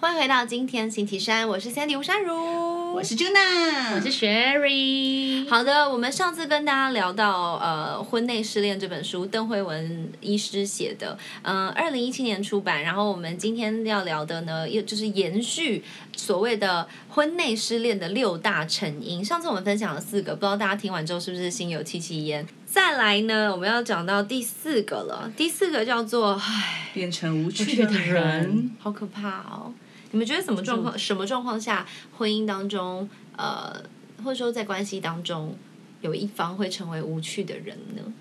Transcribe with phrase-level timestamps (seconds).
[0.00, 5.46] 欢迎回到今天星期三，我是 Sandy 吴珊如，我是 Juna，我是 Sherry。
[5.46, 12.82] 好的，我们上次跟大家聊到呃《婚内失恋》这本书，邓慧文医师写的，嗯、呃，二零一七年出版。
[12.82, 15.84] 然后我们今天要聊的呢，又就是延续
[16.16, 19.22] 所谓的婚内失恋的六大成因。
[19.22, 22.46] 上次我们分享了四个，不知道大家听完之后是不是心有戚戚焉？
[22.64, 25.30] 再来呢，我们要讲到第四个了。
[25.36, 28.70] 第四个叫做，唉，变成无趣的人。
[28.78, 29.74] 好可怕哦！
[30.12, 30.98] 你们觉得什么状况？
[30.98, 33.82] 什么状况下婚姻当中，呃，
[34.24, 35.56] 或者说在关系当中，
[36.00, 38.12] 有一方会成为无趣的人呢？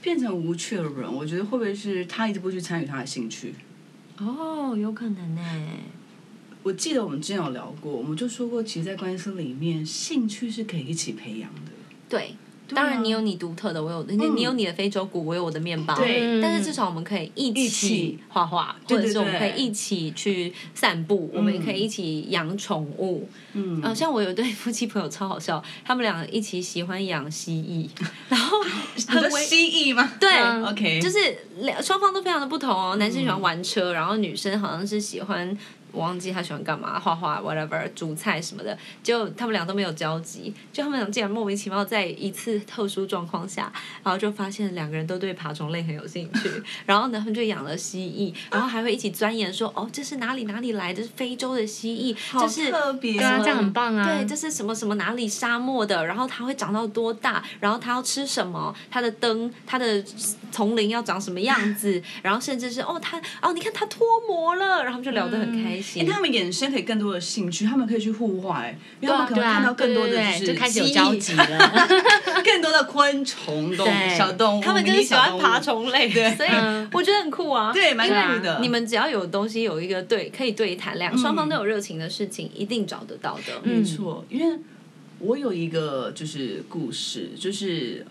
[0.00, 3.54] 变成无趣的人，我觉得会不会是他一直不去参与他的兴趣？
[4.18, 5.42] 哦，有可能呢。
[6.64, 11.72] 我记得我们之前有聊过，我们就说过，其实，在关系里面，兴趣是可以一起培养的。
[12.08, 12.36] 对，
[12.72, 15.94] 当然你有你独特的，我有你你有你的非洲鼓，我有我的面包。
[15.94, 23.28] 对但是至少我们可以一一起起画画，或者是我们可以一起去散步，我们也可以一起养宠物。
[23.54, 27.88] 嗯，呃，像我有对夫妻朋友超好笑，他们俩一起喜欢养蜥蜴，
[28.28, 28.58] 然后
[29.08, 30.12] 很危蜥蜴吗？
[30.18, 30.30] 对。
[30.30, 31.18] 嗯 OK，就是
[31.60, 32.96] 两双方都非常的不同哦。
[32.96, 35.56] 男生喜欢玩车，然后女生好像是喜欢
[35.92, 38.76] 我忘记他喜欢干嘛，画画 whatever，煮菜什么的。
[39.02, 46.50] 就他们俩都没有交集，就他们俩竟然莫名其妙在一次特殊状况下，然后就发现两个人都对爬虫类很有兴趣，
[46.86, 51.02] 然后呢，他们就养了蜥蜴，然后还会一起钻研说，哦，这是哪里哪里来的？
[51.02, 54.06] 这是非洲的蜥蜴，好这是特别对啊，哦这样很棒啊。
[54.06, 60.02] 对，这是什么什么哪里沙漠的，然后它会长到多大，然后它要吃什么，它的灯，它的
[60.50, 66.06] 丛林要长什么样子，然后甚至是哦，它哦，你看它脱模了，然后他们就聊得很开哎、心。
[66.06, 71.46] 他们衍生可以更多的兴趣，他们可以去互化、哎，因为他们可能看到更多的就开始有交集了。
[72.44, 77.72] 更多的昆虫动物小动物，他们就是喜欢爬虫类，对所以嗯我觉得很酷啊。
[77.72, 78.58] 对，蛮因为酷的。
[78.60, 83.60] 你们只要有东西有一个对可以对谈，两双方都有热情的事情，一定找得到的。
[83.62, 84.58] 没错，因为
[85.20, 88.04] 我有一个就是故事，就是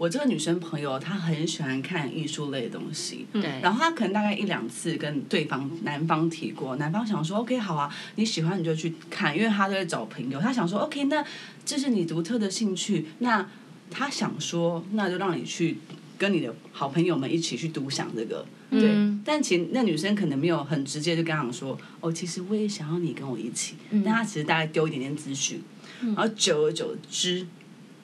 [0.00, 11.22] 我这个女生朋友，她很喜欢看艺术类的东西，对，然后她可能大概一两次跟对方男方提过，男方想说 OK 好啊，你喜欢你就去看，因为他都在找朋友，他想说 OK 那
[11.66, 13.46] 这是你独特的兴趣，那
[13.90, 15.76] 他想说那就让你去
[16.16, 18.46] 跟你的好朋友们一起去独享这个。
[18.70, 25.60] 对，嗯但其实那女生可能没有很直接就跟他讲说，哦，其实我也想要你跟我一起，但她其实大概丢一点点资讯，
[26.00, 27.46] 然后久而久之，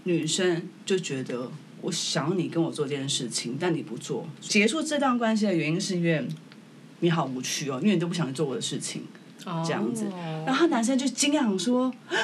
[0.03, 1.51] 女生就觉得
[1.83, 4.27] 我想你跟我做这件事情，但你不做。
[4.41, 6.27] 结束这段关系的原因是因为
[7.01, 9.03] 你好无趣哦，因为你都不想做我的事情，
[9.65, 10.07] 这样子。
[10.47, 12.17] 然后男生就惊讶说：“啊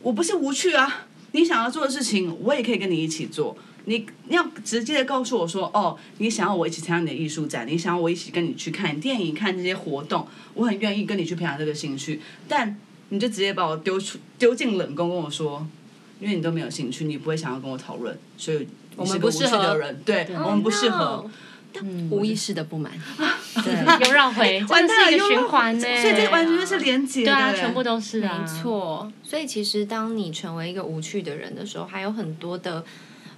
[0.00, 3.56] 我不是无趣啊，你想要做的事情，我也可以跟你一起做。
[3.84, 12.20] 你你要直接的告诉我说，哦，你想要我一起参加你的艺术展，你想要我一起跟你去看电影、看这些活动，我很愿意跟你去培养这个兴趣。
[12.46, 12.76] 但
[13.08, 15.66] 你就直接把我丢出丢进冷宫，跟我说，
[16.20, 21.28] 因为你都没有兴趣，你不会想要跟我讨论，所以我们不适合的人，对我们不适合。
[22.10, 22.90] 无意识的不满，
[23.62, 23.72] 对，
[24.08, 25.82] 又绕回，真的是一个循环呢。
[26.00, 28.42] 所以这个完全就是连接的，对啊，全部都是啊。
[28.42, 32.84] 没错，所以其实当你成为一个无趣的人的时候，还有很多的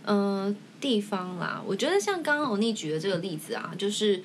[0.05, 1.61] 呃地方啦。
[1.67, 4.23] 我觉得像刚刚欧尼举的这个例子啊，就是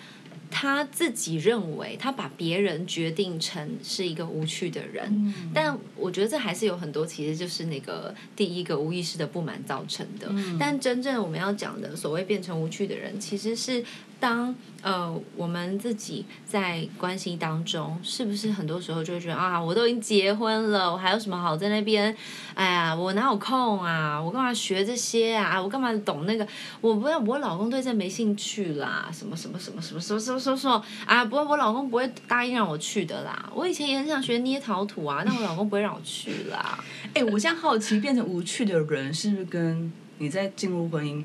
[0.52, 10.32] 他自己认为他把别人决定成是一个无趣的人，但我觉得这还是有很多其实就是那个第一个无意识的不满造成的。
[10.60, 13.84] 但真正我们要讲的所谓变成无趣的人，其实是
[14.20, 22.16] 当呃我们自己在关系当中，是不是很多时候就会觉得啊，我都已经结婚了，我还有什么好在那边？
[22.54, 24.22] 哎呀，我哪有空啊？
[24.22, 25.62] 我干嘛学这些啊？
[25.62, 26.48] 我干嘛懂那个？
[26.82, 31.26] 我不要，我老公对这没兴趣啦，什么什么什么什么什么什么什么什么啊？
[31.26, 33.52] 不过我老公不会答应让我去的啦。
[33.54, 36.84] 我以前也很想学捏陶土啊，但我老公不会让我去啦。
[37.14, 41.24] 哎、我现在好奇，变成无趣的人，是不是跟你在进入婚姻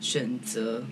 [0.00, 0.82] 选择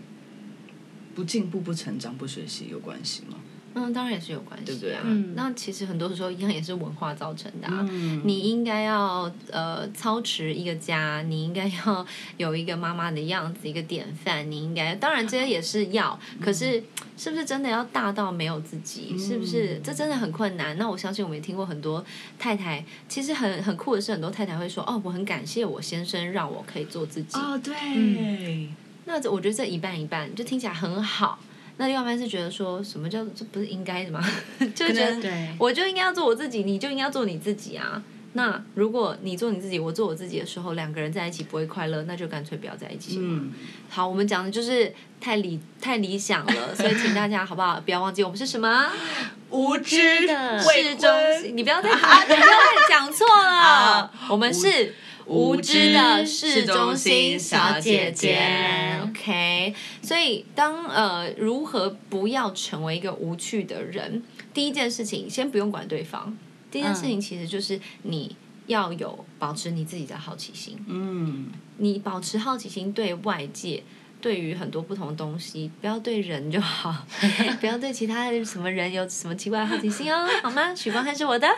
[1.15, 3.37] 不进步、不成长、不学习有关系吗？
[3.73, 7.87] 嗯，当然也是有关系、啊，对不对嗯那其实很多时候一样也是文化造成的、啊。
[7.89, 12.05] 嗯你应该要呃操持一个家，你应该要
[12.37, 14.51] 有一个妈妈的样子，一个典范。
[14.51, 16.83] 你应该，当然这些也是要，可是
[17.17, 19.17] 是不是真的要大到没有自己？
[19.17, 20.77] 是不是这真的很困难？
[20.77, 22.05] 那我相信我们也听过很多
[22.41, 27.39] 太太，其实很很酷的是，很多太太会说：“哦，我很感谢我先生让我可以做自己。
[27.39, 28.69] 哦，对，
[29.05, 31.39] 那这我觉得这一半一半，就听起来很好。
[31.79, 34.23] 那另外一半是觉得说什么叫这不是应该的吗？
[34.75, 38.03] 就觉得对，我就应该要做我自己，你就应该要做你自己啊。
[38.35, 43.41] 那如果你做你自己，我做我自己的时候，两个人在一起不会快乐，那就干脆不要在一起嘛。
[43.43, 43.53] 嗯，
[43.89, 47.81] 好，我们讲的就是太理太理想了，所以请大家好不好？
[47.81, 48.87] 不要忘记我们是什么
[49.51, 51.11] 无知的未市中
[51.43, 54.95] 心，你不要再啊， 你不要再讲错了，我们是。
[55.31, 59.73] 无知的市中心小姐姐，OK。
[60.03, 64.23] 所以当呃如何不要成为一个无趣的人，
[64.53, 66.37] 第一件事情先不用管对方，
[66.71, 68.35] 第一件事情其实就是你
[68.67, 70.77] 要有保持你自己的好奇心。
[70.89, 73.85] 嗯，你保持好奇心对外界。
[74.21, 77.07] 对于很多不同的东西，不要对人就好，
[77.61, 80.75] 不要对其他的什么人有什么奇怪的好奇心哦， 好吗？
[80.75, 81.49] 许光汉是我的，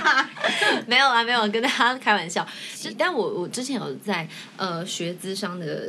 [0.86, 2.46] 没有啊，没有跟大家开玩笑。
[2.98, 5.88] 但我我之前有在呃学资商的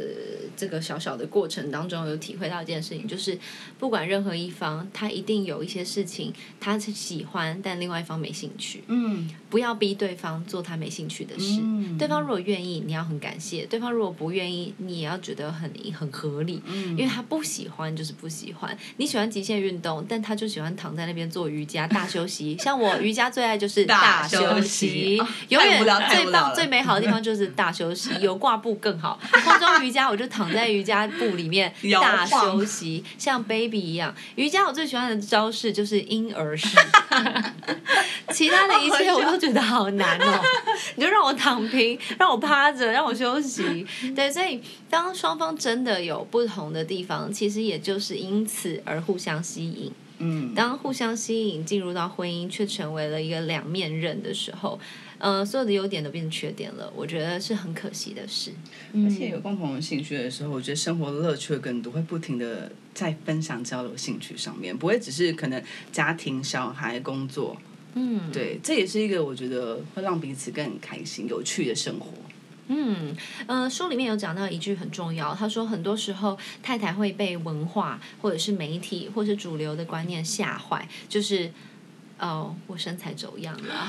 [0.56, 3.38] 这个小小的过程当中，有体会到一件事情，就是
[3.80, 8.84] 不管任何一方，他一定有一些事情他是喜欢，但另外一方没兴趣。
[8.88, 11.60] 嗯，不要逼对方做他没兴趣的事。
[11.62, 16.62] 嗯对方如果愿意，你要很感谢；对方如果不愿意，你也要觉得很很合理。
[16.92, 18.75] 因为他不喜欢就是不喜欢。
[18.98, 22.57] 你喜欢极限运动，但他就喜欢躺在那边做瑜伽大休息。
[22.62, 29.19] 像我瑜伽最爱就是大休休息 哦永远最棒最美好的地方就是大休息， 有挂布更好。
[29.44, 34.13] 空中瑜伽我就躺在瑜伽布里面大休息，像 baby 一样。
[34.36, 36.78] 瑜伽我最喜欢的招式就是婴儿式。
[38.31, 40.42] 其他的一切我都觉得好难哦，
[40.95, 43.86] 你就让我躺平，让我趴着，让我休息。
[44.16, 49.91] 对，所以当双方真的有不同的地方，其实也就是因此而互相吸引。
[50.19, 54.80] 嗯，当互相吸引进入到婚姻，却成为了一个两面刃的时候，
[55.18, 58.51] 呃，所有的优点都变成缺点了，我觉得是很可惜的事。
[58.94, 67.57] 而且有共同的兴趣的时候，我觉得生活的乐趣会更多，会不停的在分享交流兴趣上面，不会只是可能家庭、小孩、工作。
[67.95, 72.07] 嗯，对，这也是一个我觉得会让彼此更开心、有趣的生活。
[72.68, 73.15] 嗯，
[73.48, 81.51] 呃，书里面有讲到一句很重要，他说很多时候太太会被文化或者是媒体或是主流的观念吓坏，就是
[82.19, 83.88] 哦，我身材走样了。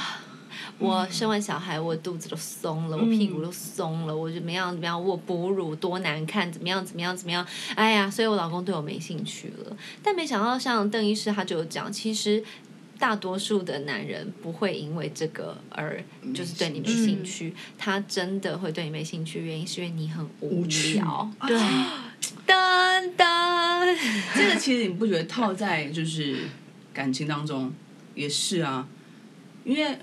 [0.78, 9.76] 我生完小孩，我肚子都松了，我屁股都松了，我怎么样怎么样，我哺乳多难看，怎么样怎么样怎么样，哎呀，所以我老公对我没兴趣了。
[10.02, 12.42] 但没想到，像邓医师他就讲，其实
[12.98, 16.02] 大多数的男人不会因为这个而
[16.32, 21.30] 就是对你没兴趣，他真的会对你没兴趣，原因是因为你很无聊。
[21.46, 21.58] 对，
[22.46, 23.96] 噔噔，
[24.34, 26.38] 这个其实你不觉得套在就是
[26.92, 27.72] 感情当中
[28.14, 28.86] 也是啊？
[29.64, 29.98] 因为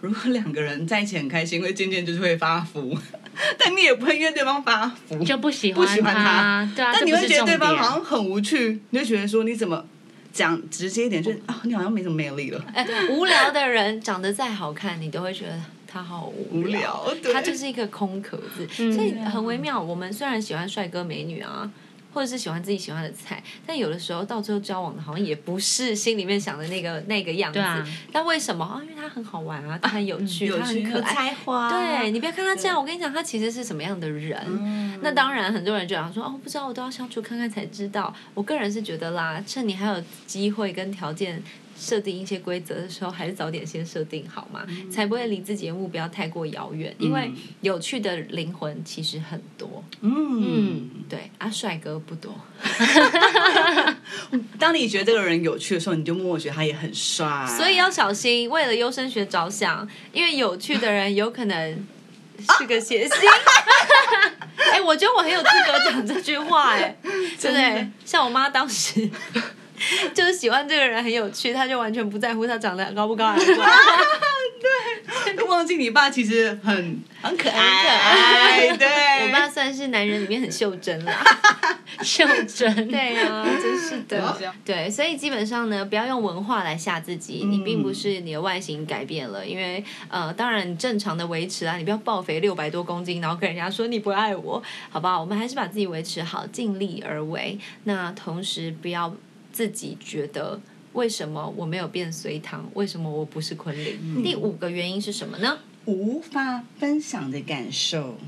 [0.00, 2.98] 如果两个人在一起很开心，会渐渐就是会发福，
[3.56, 9.86] 但你也不会因为对方发福就不喜不喜欢他，对啊，但你会觉得对方好像很无趣，你会觉得说你怎么
[10.32, 12.64] 讲直接一点，就是啊，你好像没什么魅力了。
[12.74, 19.80] 哎，无聊的人长得再好看，你都会觉得他好无无聊他就是一个空壳子，嗯所以很微妙。
[19.80, 21.70] 我们虽然喜欢帅哥美女啊。
[22.12, 27.58] 或者是喜欢自己喜欢的菜，但有的时候到最后交往的好像也不是心里面想的那个那个样子。
[27.58, 28.80] 对啊但为什么啊？
[28.82, 31.14] 因为他很好玩啊，他很有趣，有趣他很可爱。
[31.14, 34.40] 才华对你不要看他这样，我跟你讲，他其实是什么样的人。
[34.46, 38.14] 嗯那当然，很多人就想说，哦，不知道，我都要相处看看才知道。
[38.34, 41.42] 我个人是觉得啦，趁你还有机会跟条件
[41.78, 46.94] 设定一些规则的时候，还是早点先设定好嘛，才不会离自己的目标太过遥远。
[46.98, 47.30] 因为
[47.60, 52.34] 有趣的灵魂其实很多，嗯，对啊，帅哥不多。
[54.58, 57.46] 当你觉得这个人有趣的时候，你就默默觉得他也很帅。
[57.46, 61.86] 所以要小心，为了优生学着想，因为有趣的人有可能
[62.58, 63.16] 是个谐星。
[64.72, 67.88] 哎、我觉得我很有资格讲这句话、哎， 对不对？
[68.04, 69.10] 像我妈当时
[70.14, 73.70] 就是喜欢这个人很有趣，他就完全不在乎他长得高不高矮不矮。
[75.48, 81.22] 忘记你爸其实很很可爱，很可爱对，我爸算是男人里面很袖珍啦。
[82.02, 84.54] 袖珍，对呀、真是的。
[84.64, 87.44] 对，所以基本上呢，不要用文化来吓自己。
[87.44, 95.20] 你并不是你的外形改变了，因为呃，当然正常的维持啊，你不要暴肥六百多公斤，然后跟人家说你不爱我，好不好？
[95.20, 97.58] 我们还是把自己维持好，尽力而为。
[97.84, 99.14] 那同时不要
[99.52, 100.60] 自己觉得。
[100.94, 102.70] 为什么我没有变隋唐？
[102.74, 104.22] 为什么我不是昆凌？
[104.22, 105.58] 第五个原因是什么呢？
[105.86, 108.18] 无法分享的感受，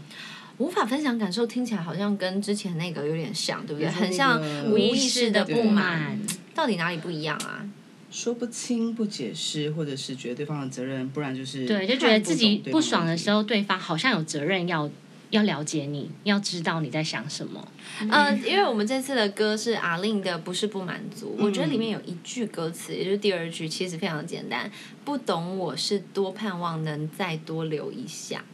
[0.57, 3.91] 无法分享感受，听起来好像跟之前那个有点像，对不对？
[3.91, 4.41] 就是很像
[4.73, 6.21] 无意识的不满满，
[6.55, 7.69] 到底哪里不一样啊？
[8.11, 14.89] 说不清、不解释，或者是觉得对方的责任，不然就是对，就觉得自己不爽的时，候，对方好像有责任要
[15.35, 17.67] 要了解你，要知道你在想什么。
[18.09, 24.71] 呃，因为我们这次的歌是阿令的《不是不满足》，我觉得里嗯面有一句歌词，也就是第二句，其实非常简单：
[25.05, 28.45] 不懂我是多盼望能再多留一下。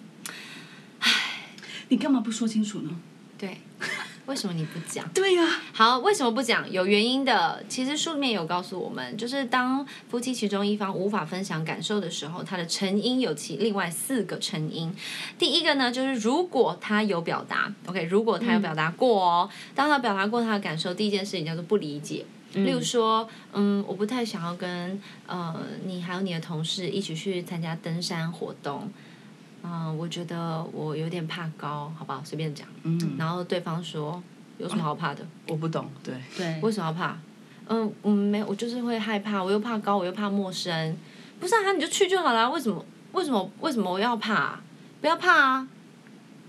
[1.01, 1.11] 唉
[1.89, 2.99] 你干嘛不说清楚呢？
[3.37, 3.59] 对，
[4.27, 5.09] 为什么你不讲？
[5.13, 6.71] 对呀、好，为什么不讲？
[6.71, 7.65] 有原因的。
[7.69, 14.95] 其实书里面有告诉我们，就是当夫妻其中一方无法分享感受的时候，它的成因有其另外四个成因。
[15.37, 22.25] 第一个呢，就是如果他有表达，OK，如果他有表达过哦，当他表达过他的感受，第一件事情叫做不理解。
[22.53, 28.89] 例如说，嗯，我不太想要跟呃你还有你的同事一起去参加登山活动。
[29.63, 32.23] 嗯，我觉得我有点怕高，好不好？
[32.25, 32.67] 随便讲。
[32.83, 34.23] 嗯，然后对方说，
[34.59, 35.27] 有什么好怕的？
[35.49, 37.19] 我不懂，对，对，为什么要怕？
[37.69, 40.97] 嗯嗯，没有，我就是会害怕，我又怕高，我又怕陌生。
[41.39, 42.51] 不是啊，你就去就好了。
[42.51, 42.85] 为什么？
[43.13, 43.51] 为什么？
[43.61, 44.61] 为什么我要怕、
[45.01, 45.69] 不要怕啊！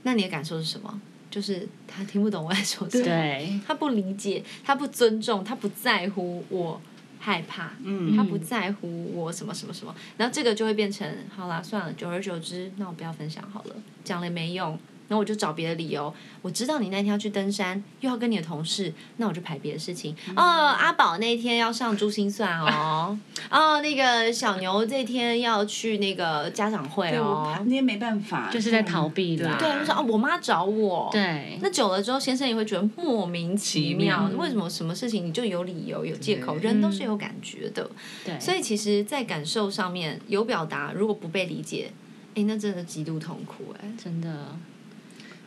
[0.04, 1.00] 那你的感受是什么？
[1.30, 6.82] 就是他听不懂我在说什么，对，他不理解，他不尊重，他不在乎我
[7.22, 8.18] 害怕，嗯。
[8.18, 14.78] 他不在乎我什么什么什么，然后这个就会变成好啦，算了，久而久之，那我不要分享好了，讲了也没用，
[15.12, 16.12] 那我就找别的理由。
[16.42, 20.16] 我知道你那天要去登山，又要跟你的同事，那我就排别的事情。
[20.38, 36.56] 哦，阿宝那天要上珠心算哦，哦，那个小牛这天要去那个家长会哦怕，你也没办法，就是在逃避啦对，就说哦，我妈找我，对，那久了之后，先生也会觉得莫名其妙，为什么什么事情你就有理由、有借口？
[36.62, 37.90] 人都是有感觉的，
[38.24, 41.92] 对，所以其实，在感受上面有表达，如果不被理解，
[42.36, 43.92] 哎，那真的极度痛苦哎。
[44.02, 44.56] 真的，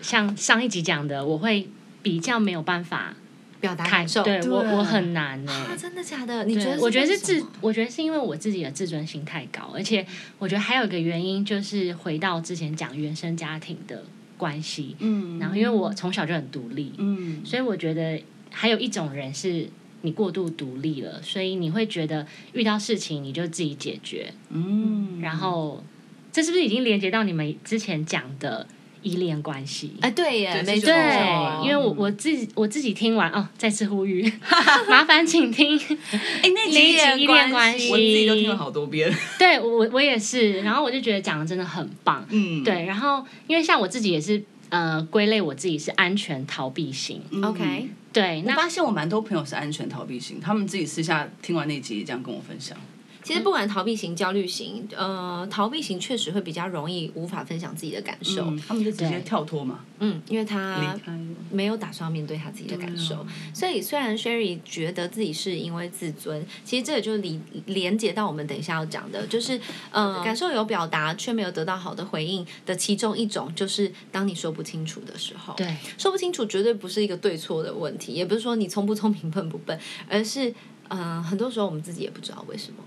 [0.04, 1.66] 像上一集讲的，我会
[2.02, 3.14] 比较没有办法
[3.60, 6.44] 表达，感受，对我我很难呢、啊，真的假的？
[6.44, 6.78] 你觉，得？
[6.78, 10.06] 我觉得是自，我觉得是因为我自己的自尊心太高，而且
[10.38, 14.04] 我觉得还有一个原因就是回到之前讲原生家庭的
[14.36, 19.66] 关系，嗯，然后因为我从小就很独立，嗯，所以我觉得还有一种人是
[20.02, 25.82] 你过度独立了，所以你会觉得遇到事情你就自己解决，嗯，然后
[26.30, 28.66] 这是不是已经连接到你们之前讲的
[29.04, 29.92] 依恋关系？
[30.00, 34.22] 哎，对耶，没错，对因为我我自己我自己听完哦，再次呼吁，
[34.90, 47.44] 麻烦请听哎，那那集集依恋关系，我自己都听了好多遍，对我我我也是，然后我就觉得讲的真的很棒，嗯，对，然后因为像我自己也是呃归类我自己是安全逃避型，嗯。
[47.44, 52.76] OK，对，那我发现我蛮多朋友是安全逃避型，他们自己私下听完那集也这样跟我分享。
[53.24, 61.18] 其实不管逃避型、焦虑型，呃，逃避型确实会比较容易无法分享自己的感受，嗯，他们就直接跳脱嘛，嗯，因为离他开。
[61.50, 69.58] 没有打算面对他自己的感受，所以虽然 Sherry 觉得自己是因为自尊，其实这也就连连接到我们等一下要讲的，就是
[69.90, 79.78] 呃，感受有表达却没有得到好的回应的其中一种，就是当你说不清楚的时候，对说不清楚绝对不是一个对错的问题，也不是说你聪不聪明、笨不笨，
[80.08, 80.50] 而是
[80.88, 82.78] 嗯、呃很多时候我们自己也不知道为什么。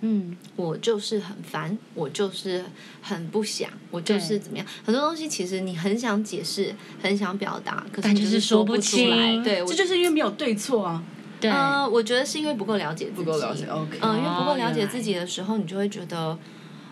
[0.00, 2.64] 嗯我就是很烦，我就是
[3.02, 4.66] 很不想，我就是怎么样？
[4.84, 9.32] 很多东西其实你很想解释，很想表达，可是但就是说不不出来。
[9.32, 11.02] 清对，这就是因为没有对错啊，
[11.40, 13.66] 对，呃，我觉得是因为不够了解自己，不够了解。
[13.66, 16.38] OK，嗯、因为不够了解自己的时候，你就会觉得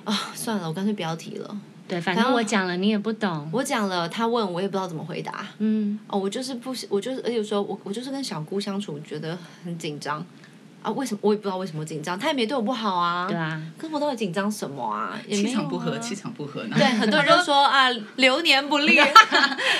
[0.04, 1.60] 啊，算了，我干脆不要提了。
[1.88, 5.46] 对，反正我讲了你也不懂，我讲了，他问我也不知道怎么回答。
[5.58, 10.26] 嗯哦，我就是不，我就是，而且说我我就是跟小姑相处，觉得很紧张
[10.86, 10.92] 啊。
[10.92, 12.18] 为什么我也不知道为什么紧张？
[12.18, 13.26] 他也没对我不好啊。
[13.28, 15.18] 对啊，可是我到底紧张什么啊？
[15.26, 16.76] 也没有气场不合，啊气场不合呢。
[16.78, 19.08] 对，很多人就说啊，流年不利， 啊，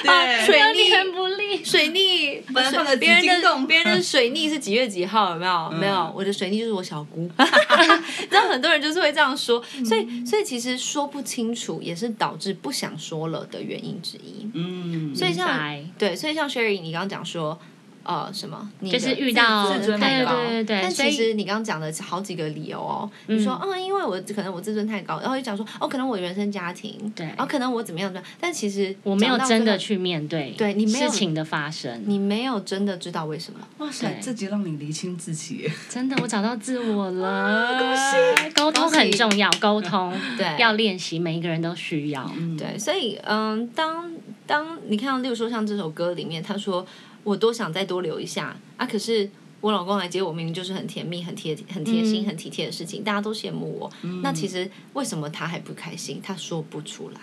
[0.03, 2.41] 对水逆，不利，水逆，
[2.99, 5.31] 别人的别人的水逆是几月几号？
[5.31, 5.71] 有没有？
[5.71, 7.31] 没有，我的水逆就是我小姑。
[7.39, 14.51] 你知道很多人就是会这样说，所以所以其实说不清楚也是导致不想说了的原因之一。
[14.55, 17.59] 嗯，所以像明白对，所以像 Sherry，你刚刚讲说。
[18.07, 18.71] 呃，什么？
[18.81, 23.11] 你就是遇到自尊太高，对对对对但其实你刚刚讲的好几个理由哦。
[23.27, 33.59] 你说，嗯，因为我可能我自尊太高，然后又讲说，哦，可能我原生家庭，对然后可能我怎么样怎么样，但其实我没有真的去面对，对你没有事情的发生，你没有真的知道为什么。
[33.79, 35.69] 哇塞对，这集让你厘清自己。
[35.89, 38.51] 真的我找到自我了，恭喜！
[38.55, 44.13] 沟通很重要，沟通对要练习，每一个人都需要，对，所以嗯，当
[44.47, 46.87] 当你看到，例如说像这首歌里面，他说
[47.27, 49.29] 我多想再多留一下啊，可是
[49.61, 53.91] 我老公来接我，明明就是很甜蜜、很贴、很贴心、嗯很体贴的事情，大家都羡慕我。
[54.23, 56.21] 那其实为什么他还不开心？
[56.23, 57.21] 他说不出来，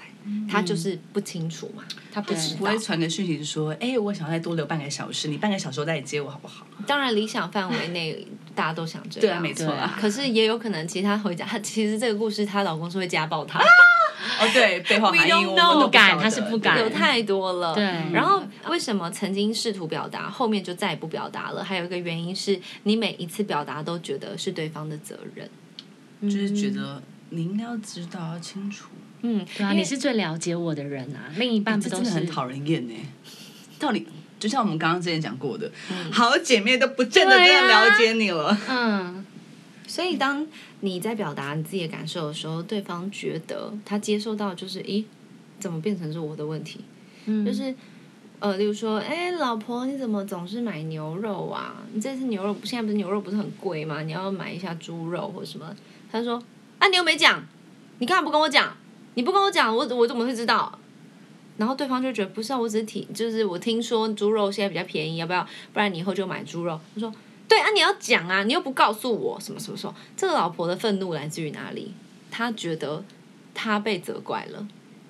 [0.49, 2.77] 他就是不清楚嘛，他不知道我会。
[2.77, 6.67] 传个讯息说，哎，我想再多留半个小时，你半个小时后再来接我好不好？
[6.85, 9.97] 当然，理想范围内大家都想这样，对啊，没错啊。
[10.01, 13.61] 可是也有可能，其实他回家，他其实这个故事，她老公是会家暴她。
[14.39, 17.73] 哦，对，背后含义我们都不不敢他是不敢有太多了。
[17.75, 21.63] 对然后为什么曾经试图表达，后面就再也不表达了？
[21.63, 25.49] 还有一个原因是你每一次表达都觉得是对方的责任。
[26.21, 28.87] 就是觉得你应该要知道要清楚，
[29.23, 32.93] 嗯，对啊，你是最了解我的人啊，另一半不都是这真的很讨人厌呢。
[33.77, 34.07] 到底
[34.39, 35.69] 就像我们刚刚之前讲过的，
[36.13, 38.57] 好姐妹都不见得对啊真的了解你了。
[38.69, 39.22] 嗯，
[39.93, 40.47] 所以当
[40.79, 45.03] 你在表达你自己的感受的时候，对方觉得他接受到就是，咦，
[45.59, 46.79] 怎么变成是我的问题？
[47.25, 47.75] 嗯就是。
[48.39, 51.75] 呃，例如说，哎，老婆，你怎么总是买牛肉啊？
[51.93, 54.01] 你这次牛肉现在不是牛肉不是很贵吗？
[54.01, 55.73] 你要买一下猪肉或什么？
[56.11, 56.43] 他说，
[56.77, 57.41] 啊，你又没讲，
[57.99, 58.75] 你干嘛不跟我讲？
[59.13, 60.77] 你不跟我讲，我我怎么会知道？
[61.55, 65.47] 然后对方就觉得不是啊，我只是听，就是我听说猪肉现在比较便宜，要不要？
[65.71, 66.77] 不然你以后就买猪肉。
[66.95, 67.13] 他说，
[67.53, 69.93] 对啊，你要讲啊，你又不告诉我什么什么什么。
[70.17, 71.93] 这个老婆的愤怒来自于哪里？
[72.31, 73.05] 她觉得
[73.53, 74.67] 她被责怪了。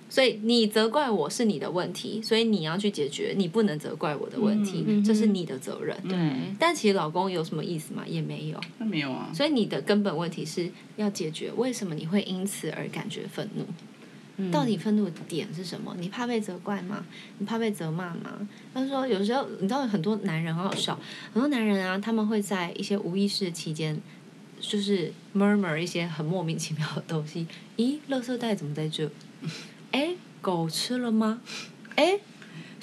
[0.09, 5.97] 所以你责怪我是你的问题，所以你要去解决，你不能责怪我的问题，嗯这是你的责任。
[6.07, 6.17] 对，
[6.59, 8.03] 但其实老公有什么意思吗？
[8.05, 8.59] 也没有。
[8.77, 13.63] 那没有啊，所以你的根本问题是要解决，为什么你会因此而感觉愤怒？
[14.51, 15.95] 到底愤怒的点是什么？
[15.99, 17.05] 你怕被责怪吗？
[17.37, 18.47] 你怕被责骂吗？
[18.73, 20.99] 他说，有时候你知道，很多男人很好笑，
[21.33, 24.01] 很多男人啊，他们会在一些无意识的期间，
[24.59, 27.45] 就是 murmur 一些很莫名其妙的东西。
[27.77, 29.09] 咦，垃圾袋怎么在这？
[29.91, 31.41] 哎，狗吃了吗？
[31.95, 32.19] 哎，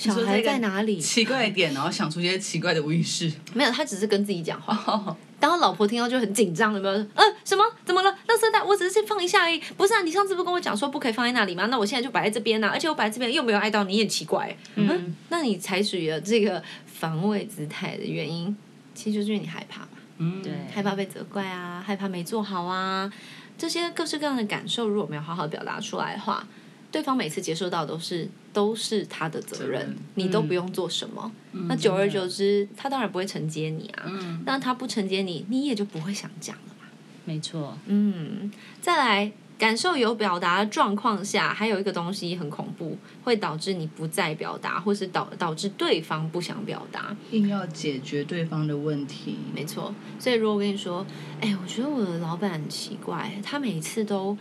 [0.00, 0.98] 小孩在哪里？
[0.98, 3.30] 奇怪的点，然后想出一些奇怪的无意识。
[3.52, 5.16] 没有，他只是跟自己讲话。
[5.38, 6.94] 当他老婆听到就很紧张，有没有？
[7.14, 7.64] 呃、什么？
[7.84, 8.10] 怎么了？
[8.28, 9.58] 垃圾袋，我只是放一下而已。
[9.76, 11.66] 不是啊，你上次不跟我讲说不可以放在那里吗？
[11.66, 14.56] 那我现在就摆在这边啊，而且我摆在这边又没有碍到你，也奇怪。
[14.74, 18.54] 嗯，那你采取了这个防卫姿态的原因，
[18.94, 19.88] 其实就是因为你害怕嘛，
[20.18, 23.10] 嗯，对，害怕被责怪啊，害怕没做好啊，
[23.56, 26.46] 这些各式各样的感受，如果没有好好表达出来的话，
[26.90, 31.30] 对方每次接受到都是都是他的责任，你都不用做什么。
[31.52, 34.10] 那久而久之，他当然不会承接你啊。
[34.44, 36.86] 那他不承接你，你也就不会想讲了嘛。
[37.24, 47.14] 没错，嗯，再来，感受有表达的状况下，还有一个东西很恐怖，会导致你不再表达，或是导导致对方不想表达。
[47.30, 49.36] 硬要解决对方的问题。
[49.54, 51.06] 没错，所以如果我跟你说，
[51.40, 54.36] 哎，我觉得我的老板很奇怪，他每次都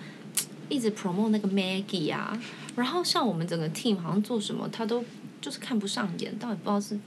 [0.69, 2.39] 一直 promote 那个 Maggie 啊，
[2.75, 5.03] 然后像我们整个 team 好像做什么，他都
[5.41, 6.97] 就是看不上眼，到底不知道是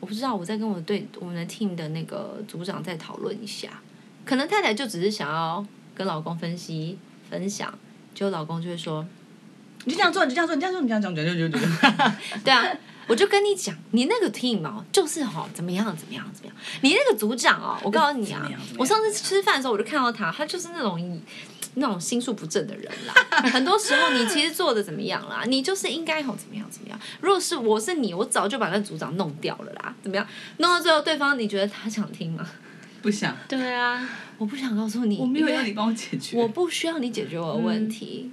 [0.00, 3.80] 我不知道，我在跟我对我们的 team 的那个组长在讨论一下，
[4.24, 6.98] 可能太太就只是想要跟老公分析
[7.30, 7.72] 分享，
[8.14, 9.06] 就老公就会说，
[9.84, 12.16] 你就这样做，你就这样做，你这样做，你这样讲，讲讲讲讲。
[12.42, 12.66] 对啊，
[13.08, 21.20] 我就跟你讲，你那个 team 哦，就是哈、怎么样怎么样怎么样，你那个组长哦，我告诉你啊我上次吃饭的时候我就看到他，他就是那种以
[21.74, 23.14] 那种心术不正的人啦。
[23.50, 26.98] 很多时候你其实做的怎么样啦，你就是应该吼怎么样怎么样。
[27.20, 30.26] 如果是我是你，我早就把那组长弄掉了啦，怎么样？
[30.58, 32.46] 弄到最后，对方你觉得他想听吗？
[33.02, 34.08] 不想，对啊，
[34.38, 36.38] 我不想告诉你，我没有要你帮我解决。
[36.40, 38.30] 我不需要你解决我的问题。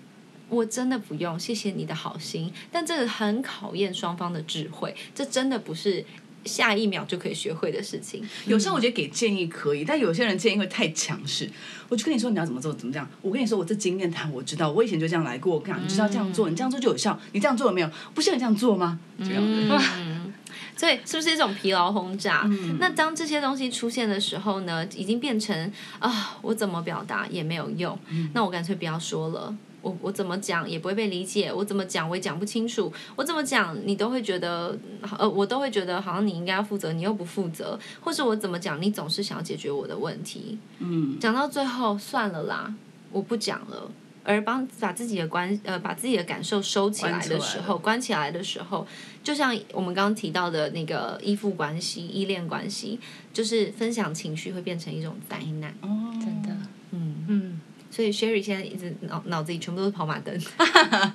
[0.50, 6.04] 我真的不用，谢谢你的好心，但这个很考验双方的智慧，这真的不是
[6.46, 8.24] 下一秒就可以学会的事情。
[8.46, 11.50] 有时候我觉得给建议可以，但有些人建议会太强势。
[11.90, 13.08] 我就跟你说你要怎么做，怎么这样。
[13.22, 15.56] 我跟你说，我这经验谈我知道，我以前就这样来过。
[15.56, 17.20] 我跟你讲，你知道这样做，你这样做就有效。
[17.32, 17.90] 你这样做了没有？
[18.14, 19.00] 不是你这样做吗？
[19.18, 19.68] 这样子。
[19.98, 20.32] 嗯，
[20.78, 22.48] 所以是不是一种疲劳轰炸？
[22.80, 27.98] 那当这些东西出现的时候呢，已经变成啊，我怎么表达也没有用，
[28.34, 29.56] 那我干脆不要说了。
[29.82, 34.78] 我我怎么讲也不会被理解，我怎么讲我也讲不清楚，我怎么讲你都会觉得，
[35.18, 42.74] 呃，我都会觉得好像你应该要负责，你又不负责，或是我怎么讲你总是想要解决我的问题，嗯，讲到最后算了啦，
[43.12, 43.92] 我不讲了。
[44.22, 48.86] 而帮把自己的关呃把自己的感受收起来的时候，关起来的时候，
[49.24, 53.00] 就像我们刚刚提到的那个依附关系、依恋关系，
[53.34, 55.74] 就是分享情绪会变成一种灾难。
[55.82, 56.56] 哦，真的，
[56.92, 57.49] 嗯，嗯，
[57.92, 60.40] 所以 Sherry 现在一直脑脑子里全部都是跑马灯。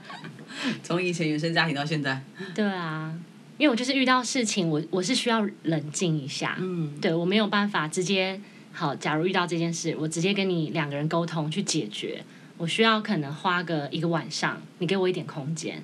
[0.82, 2.22] 从以前原生家庭到现在，
[2.54, 3.12] 对啊，
[3.58, 8.40] 因为我就是遇到事情，我我是需要冷静一下，嗯，对我没有办法直接
[8.72, 8.94] 好。
[8.94, 12.24] 假如遇到这件事，我直接跟你两个人沟通去解决，
[12.56, 15.82] 我需要可能花个一个晚上，你给我一点空间，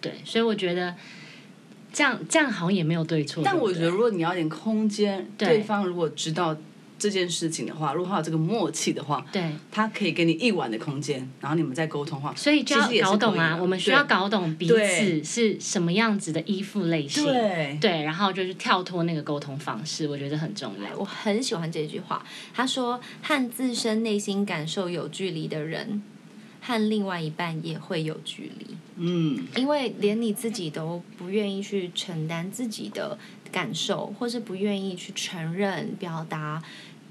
[0.00, 0.94] 对，所以我觉得
[1.92, 3.42] 这样这样好像也没有对错。
[3.44, 6.56] 但我觉得，如果你要点空间，对对方如果知道
[6.98, 17.78] 这件事情的话，如果他有这个默契的话，对，他可以给你一晚的空间，然后你们再沟通的话，所以就要搞懂啊，我们需要搞懂彼此是什么样子的依附类型，对。
[17.80, 20.96] 对，然后就是跳脱那个沟通方式，我觉得很重要。
[20.96, 26.02] 我很喜欢这句话，他说：“和自身内心感受有距离的人，
[26.60, 28.66] 和另外一半也会有距离。
[28.96, 33.18] 嗯，因为连你自己都不愿意去承担自己的
[33.54, 36.60] 感受，或是不愿意去承认、表达，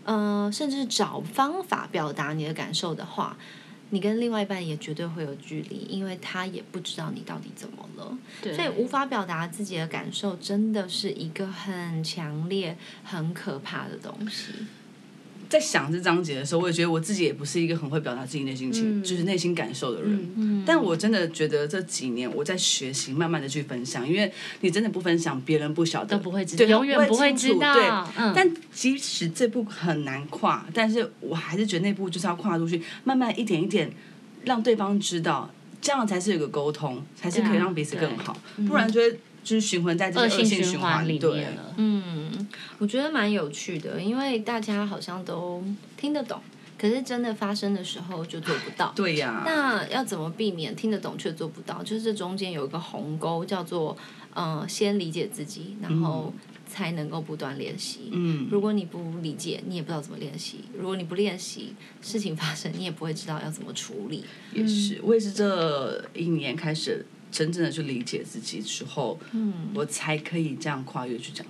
[0.03, 3.37] 呃，甚至是找方法表达你的感受的话，
[3.91, 8.17] 你跟另外一半也绝对会有距离，因为他也不知道你到底怎么了，
[8.53, 14.51] 所以无法表达自己的感受，真的是一个很强烈、很可怕的东西。
[15.53, 20.33] 在想这章节的时候，我也觉得我自己也不是一个很会表达自己内心情，就是内心感受的人。
[20.35, 27.87] 嗯但我真的觉得这几年我在学习，慢慢的去分享，因为你真的不分享，别人不晓得，都不会知道，永远不会知道对，
[28.17, 33.91] 嗯但即使这步很难跨，但是我还是觉得那步就是要跨出去，慢慢一点一点
[34.45, 41.73] 让对方知道，这样才是有个沟通，才是可以让彼此更好，对不然就会就是循环在这个恶性循环里面了。
[41.77, 45.63] 嗯，我觉得蛮有趣的，因为大家好像都
[45.97, 46.41] 听得懂，
[46.77, 48.93] 可是真的发生的时候就做不到。
[48.95, 51.83] 对呀、那要怎么避免听得懂却做不到？
[51.83, 53.95] 就是这中间有一个鸿沟，叫做
[54.33, 56.33] 呃，先理解自己，然后
[56.67, 58.09] 才能够不断练习。
[58.11, 64.23] 嗯，如果你不理解，你也不知道怎么练习；如果你不练习，事情发生你也不会知道要怎么处理。
[64.53, 71.43] 也是，我也是这一年开始真正的去理解自己之后，嗯，我才可以这样跨越去讲，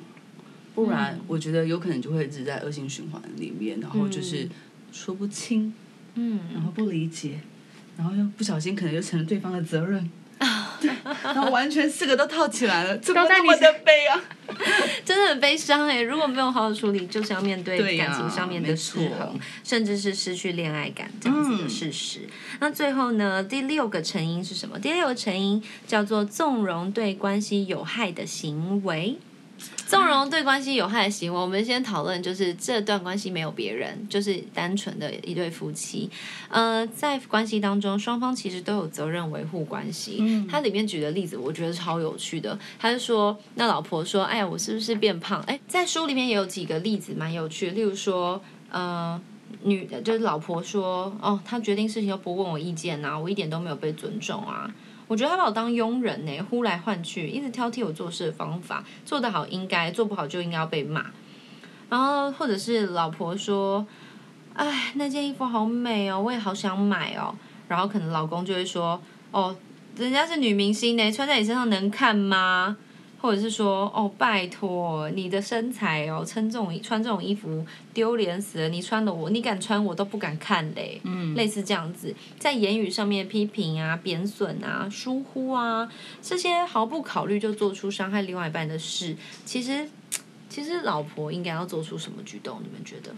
[0.74, 4.48] 不然我觉得有可能就会一直在恶性循环里面，然后就是
[4.94, 5.74] 说不清，
[6.16, 7.42] 嗯，然后不理解，
[7.98, 10.10] 然后又不小心可能就成了对方的责任。
[10.88, 10.92] 对，
[11.24, 14.22] 然后完全四个都套起来了， 怎么都在你那么的悲啊？
[15.06, 16.02] 真的很悲伤哎！
[16.02, 22.22] 如果没有好好处理，就是要面对感情上面的错衡，甚至是失去恋爱感这样子的事实。
[22.60, 24.78] 那最后呢，第六个成因是什么？
[24.80, 29.18] 第六个成因叫做纵容对关系有害的行为。
[29.86, 36.10] 纵容对关系有害的行为，我们先讨论，就是这段关系没有别人，就是单纯的一对夫妻。
[36.50, 40.18] 呃，在关系当中，双方其实都有责任维护关系。
[40.20, 42.58] 嗯他里面举的例子，我觉得超有趣的。
[42.80, 49.22] 他就说，那老婆说：“哎呀，我是不是变胖？”哎，在书里面也有几个例子蛮有趣的，例如说，呃。
[49.66, 54.70] 女就是老婆说，哦，她决定事情都不问我意见呐、我一点都没有被尊重啊。
[55.08, 61.06] 我觉得他把我当佣人呢、呼来唤去，一直挑剔我做事的方法，做得好应该，做不好就应该要被骂。
[61.90, 63.86] 然后或者是老婆说，
[64.54, 67.36] 哎，那件衣服好美哦，我也好想买哦。
[67.68, 69.56] 然后可能老公就会说，哦，
[69.98, 72.78] 人家是女明星呢，穿在你身上能看吗？
[73.24, 81.00] 或者是说，哦，拜托，你的身材哦，穿这种穿这种衣服丢脸死了，你穿的我，你敢穿我都不敢看嘞。
[81.06, 85.90] 嗯，类似这样子，在言语上面批评啊、贬损啊、疏忽啊，
[86.22, 89.88] 这些毫不考虑就做出伤害另外一半的事，其实，
[90.50, 92.60] 其实老婆应该要做出什么举动？
[92.62, 93.16] 你们觉得？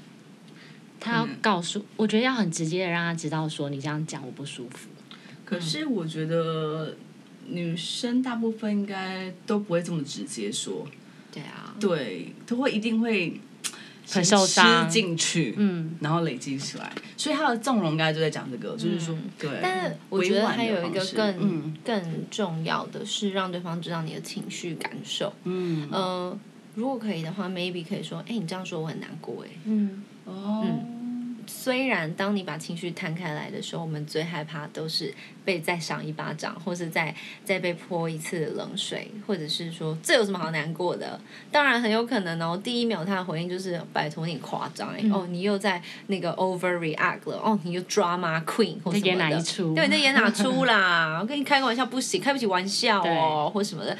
[0.99, 4.87] 他要告诉，我觉得要很直接的让他知道说你这样讲我不舒服。
[5.43, 6.95] 可是我觉得
[7.47, 10.85] 女生大部分应该都不会这么直接说，
[11.31, 13.39] 对啊，对，都会一定会
[14.07, 14.85] 很受伤。
[14.85, 19.49] 吃进去，嗯，然后累积起来，所以他的纵容应该就在讲这个，就是说，对。
[19.49, 21.75] 嗯但是我觉得还有一个更、嗯。
[21.83, 25.33] 更重要的是让对方知道你的情绪感受。
[25.43, 25.89] 嗯。
[25.91, 26.37] 呃，
[26.75, 29.49] 如果可以的话，maybe 可以说，哎、你这样说我很难过，哎。
[29.65, 30.65] 嗯，哦，
[31.65, 35.11] 虽然当你把情绪摊开来的时候，我们最害怕都是
[35.43, 37.11] 被再赏一巴掌，或是再
[37.43, 41.19] 再被泼一次冷水，或者是说这有什么好难过的？
[41.51, 51.17] 当然很有可能哦，第一秒他的回应就是拜托你夸张哎，哦你又在那个 overreact 了，哦你又 drama queen 或什么的，演哪一出 对，你在演哪出啦？
[51.19, 53.97] 我跟你开个玩笑不行，开不起玩笑哦， 或什么的。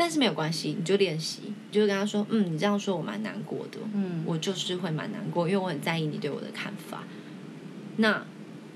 [0.00, 7.04] 但是没有关系，你就练习，你就跟他说，嗯，你这样说我蛮难过的，嗯我就是会蛮难过，因为我很在意你对我的看法。
[7.98, 8.24] 那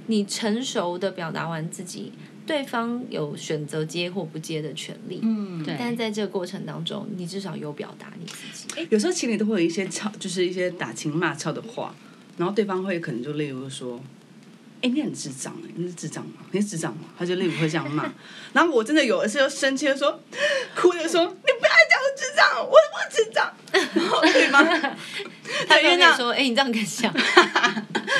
[0.09, 2.13] 你成熟的表达完自己，
[2.47, 8.87] 对方有选择接或不接的权利，嗯，对但在这个过程当中，你至少有表达你自己。
[8.91, 11.95] 有时候情侣都会有一些吵，就是一些打情骂俏的话，
[12.37, 13.99] 然后对方会可能就例如说。
[14.85, 16.33] 哎、你很智障哎、你是智障吗？
[16.51, 17.05] 你是智障吗？
[17.19, 18.05] 他就例如会这样骂，
[18.53, 20.21] 然后我真的有一次就生气的说，
[20.77, 23.51] 哭着说，你不要再讲我智障，我不智障。
[23.95, 24.63] 然后对方，
[25.67, 27.11] 他对因为那跟你说，哎、你这样更像，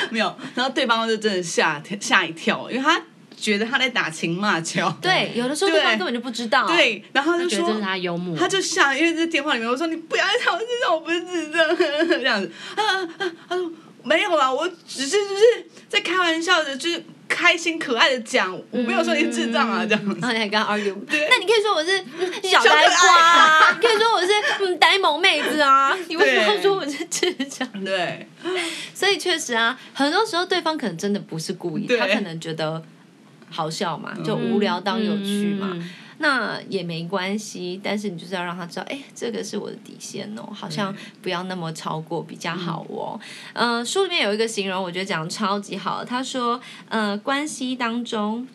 [0.09, 2.99] 没有，然后对方就真的吓吓一跳，因为他
[3.37, 4.89] 觉得他在打情骂俏。
[4.99, 12.81] 对，有的时候对方根本就不知道，对，然后他就说觉得这是他幽默，他就吓，因为在电话里面我说你不要再讲我智障，我不是智障， 这样子啊
[13.19, 13.71] 啊，他说
[14.05, 15.43] 没有啦，我只是就是
[15.89, 20.17] 在开玩笑的，就是开心可爱的讲，我没有说你是智障啊，这样子。
[20.21, 27.67] 然后你还跟他 argue，对那你可以说我是嗯小呆瓜啊，你可以说我是嗯呆萌妹子啊，你为什么要对说我是智障？
[27.83, 28.27] 对，
[28.93, 32.81] 所以确实啊，很多时候对方可能真的不是故意，他可能觉得
[33.49, 35.71] 好笑嘛，就无聊当有趣嘛。
[35.73, 43.19] 嗯那也没关系，但是你就是要让他知道，哎，这个是我的底线哦，好像不要那么超过比较好哦。
[43.53, 48.47] 呃，书里面有一个形容，我觉得讲得超级好，他说，呃，关系当中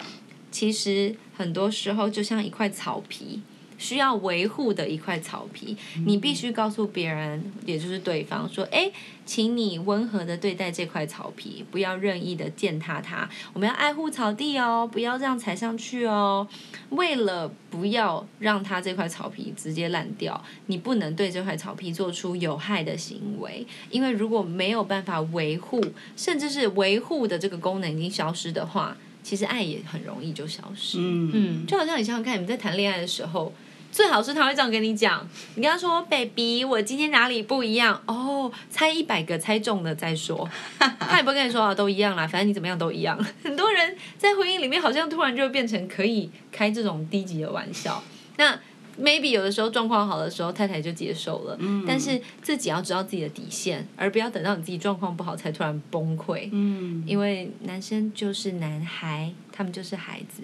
[0.51, 3.43] 其实很多时候就像一块草皮。
[3.81, 8.93] 需要维护的一块草皮，你必须告诉别人，也就是对方说：“哎，
[9.25, 13.27] 请你温和的对待这块草皮，不要任意的践踏它。
[13.55, 16.47] 我们要爱护草地哦，不要这样踩上去哦。
[16.91, 25.83] 为了不要让它这块草皮直接烂掉，你不能对这块草皮做出有害的行为，因为如果没有办法维护，
[26.17, 30.99] 甚至是维护的这个功能已经消失的话，其实爱也很容易就消失。
[31.01, 33.53] 嗯嗯，就好像你想想看，你们在谈恋爱的时候，
[33.93, 35.27] 最好是他会这样跟你讲，
[35.57, 40.49] 你跟他说：“baby，我今天哪里不一样？”哦，猜一百个猜中了再说。
[40.79, 43.19] 他也不会跟你说啊，都一样啦，反正你怎么样都一样。
[43.43, 48.03] 很多人在婚姻里面好像突然就会变成可以开这种低级的玩笑。
[48.37, 48.59] 那
[49.01, 56.49] maybe 有的时候状况好的时候，太太就接受了，但是自己要知道自己的底线，而不要等到你自己状况不好才突然崩溃。
[56.53, 60.43] 嗯，因为男生就是男孩，他们就是孩子。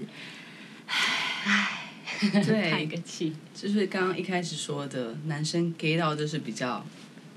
[2.32, 6.84] 叹一对，个气，就是刚刚一开始说的，男生 gay 到就是比较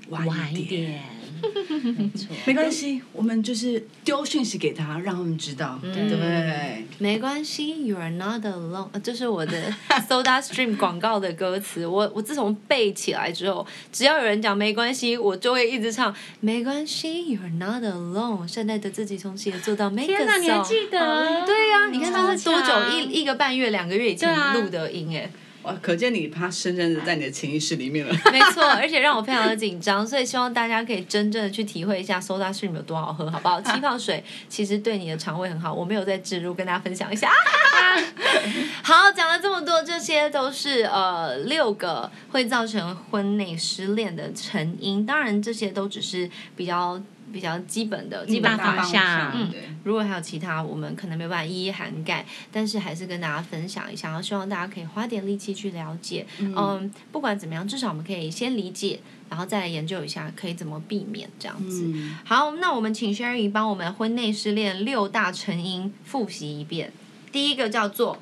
[0.08, 1.02] 晚一点。
[1.40, 6.84] 点，没错，没关系，我们就是丢讯息给他，让他们知道，对不对？
[6.98, 9.72] 没关系，You are not alone，呃这是我的
[10.08, 11.86] Soda Stream 广告的歌词。
[11.86, 18.46] 我我自从背起来之后，只要有人讲没关系，我就会一直唱没关系，You are not alone。
[18.46, 20.68] 现在的自己，从此也做到 make 天哪，a 你还 song。
[20.68, 21.46] 记得？
[21.46, 22.90] 对呀、你看这是多久？
[22.90, 25.30] 一一个半月、两个月以前录的音哎。
[25.62, 28.14] 哇，可见你怕深深的在你的潜意识里面了。
[28.32, 33.60] 没错，而且让我非常的紧张，所以希望大家可以真正的去体会一下 Soda Stream 有多好喝，好不好？
[33.62, 37.30] 气泡水其实对你的肠胃很好，我没有在植入，跟大家分享一下。
[38.82, 47.00] 好，讲了这么多，这些都是呃六个会造成婚内失恋的成因，当然这些都只是比较
[47.32, 49.60] 比较基本的基本方方向嗯，对。
[49.84, 56.26] 如果还有其他，我们可能没办法一一涵盖，但是还是跟大家分享一下，然后希望大家可以花点力气去了解。
[56.38, 61.84] 嗯不管怎么样，至少我们可以先理解，然后再来研究一下可以怎么避免这样子。
[61.86, 66.92] 嗯好，那我们请 Sherry 帮我们婚内失恋六大成因复习一遍。
[67.32, 68.18] 第一个叫做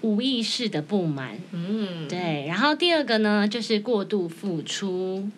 [0.00, 5.28] 无意识的不满，嗯，对，然后第二个呢就是过度付出，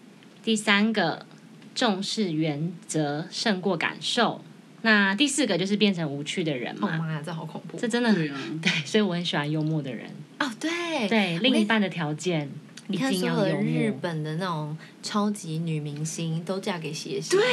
[0.42, 1.26] 第三个
[1.74, 4.42] 重视原则胜过感受，
[4.82, 7.78] 那第四个就是变成无趣的人嘛，哦妈呀，这好恐怖！
[7.78, 11.08] 这真的对啊， 对，所以我很喜欢幽默的人，哦，对。
[11.08, 12.48] 对，另一半的条件
[12.88, 17.46] 一你看所有的定要幽默，日本的那种超级女明星都嫁给谐星，对，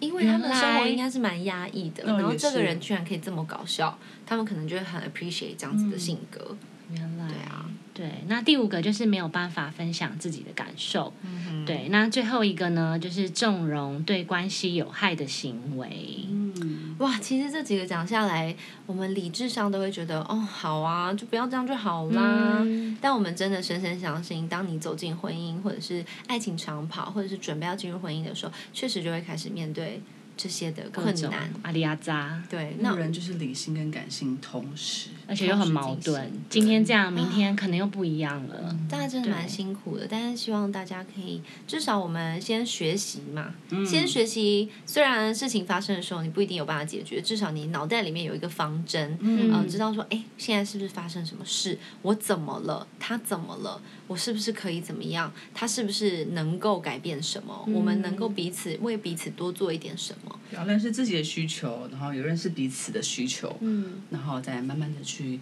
[0.00, 6.56] 因为他们的生活应该是蛮压抑的，然后这个人居然可以这么搞笑，他们可能就会很 appreciate 这样子的性格。
[6.90, 7.28] 原来。
[7.28, 22.58] 对啊，对，那第五个就是没有办法分享自己的感受，嗯对，那最后一个呢就是纵容对关系有害的行为，嗯，哇，其实这几个讲下来，我们理智上都会觉得，哦，好啊，就不要这样就好啦。
[22.62, 30.00] 嗯但我们真的深深相信，当你走进婚姻，或者是爱情长跑，或者是准备要进入婚姻的时候，确实就会开始面对
[30.38, 31.50] 这些的困难。
[31.62, 38.74] 阿里阿扎，对，那那人就是理性跟感性同时，而且又很矛盾，今天这样，明天可能又不一样了。
[38.88, 44.70] 大家真的蛮辛苦的，但是希望大家可以至少我们先学习嘛，嗯先学习。
[44.86, 51.78] 虽然事情发生的时候你不一定有办法解决，至少你脑袋里面有一个方针，嗯呃，知道说，哎，现在是不是发生什么事？
[52.02, 52.86] 我怎么了？
[53.00, 53.82] 他怎么了？
[54.06, 55.30] 我是不是可以怎么样？
[55.52, 57.68] 他是不是能够改变什么？
[57.74, 60.27] 我们能够彼此为彼此多做一点什么？
[60.54, 65.40] 要认识自己的需求，然后有认识彼此的需求，嗯，然后再慢慢的去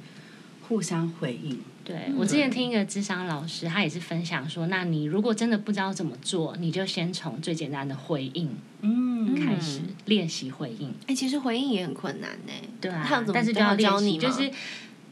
[0.69, 1.59] 互相回应。
[1.85, 10.93] 对我之前听一个智商老师，他也是分享说，那你如果真的不知道怎么做，你就先从最简单的回应嗯开始练习回应。
[11.07, 12.53] 哎，其实回应也很困难呢。
[12.81, 14.51] 对啊但是就要，教你就是。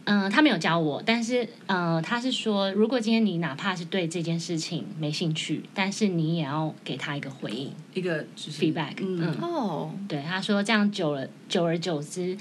[0.05, 12.37] 嗯、他没有教我，但是，呃，他是说，如果今天你哪怕是对这件事情没兴趣，但是你也要给他一个回应一个就是 feedback，嗯对，他说这样久了，久而久之，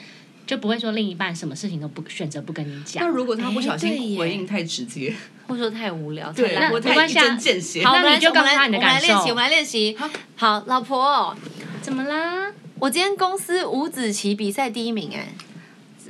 [0.46, 3.10] 就不会说另一半什么事情都不选择不跟你讲那。
[3.10, 5.14] 如果他不小心回应太直接，
[5.48, 9.98] 或者说太无聊，对，太懒或没关系啊太一针见血，好，那你就告诉他你的我们来感受练习，我们来练习。
[10.36, 11.36] 好，老婆，
[11.82, 12.52] 怎么啦？
[12.80, 15.34] 我今天公司五子棋比赛第一名，哎，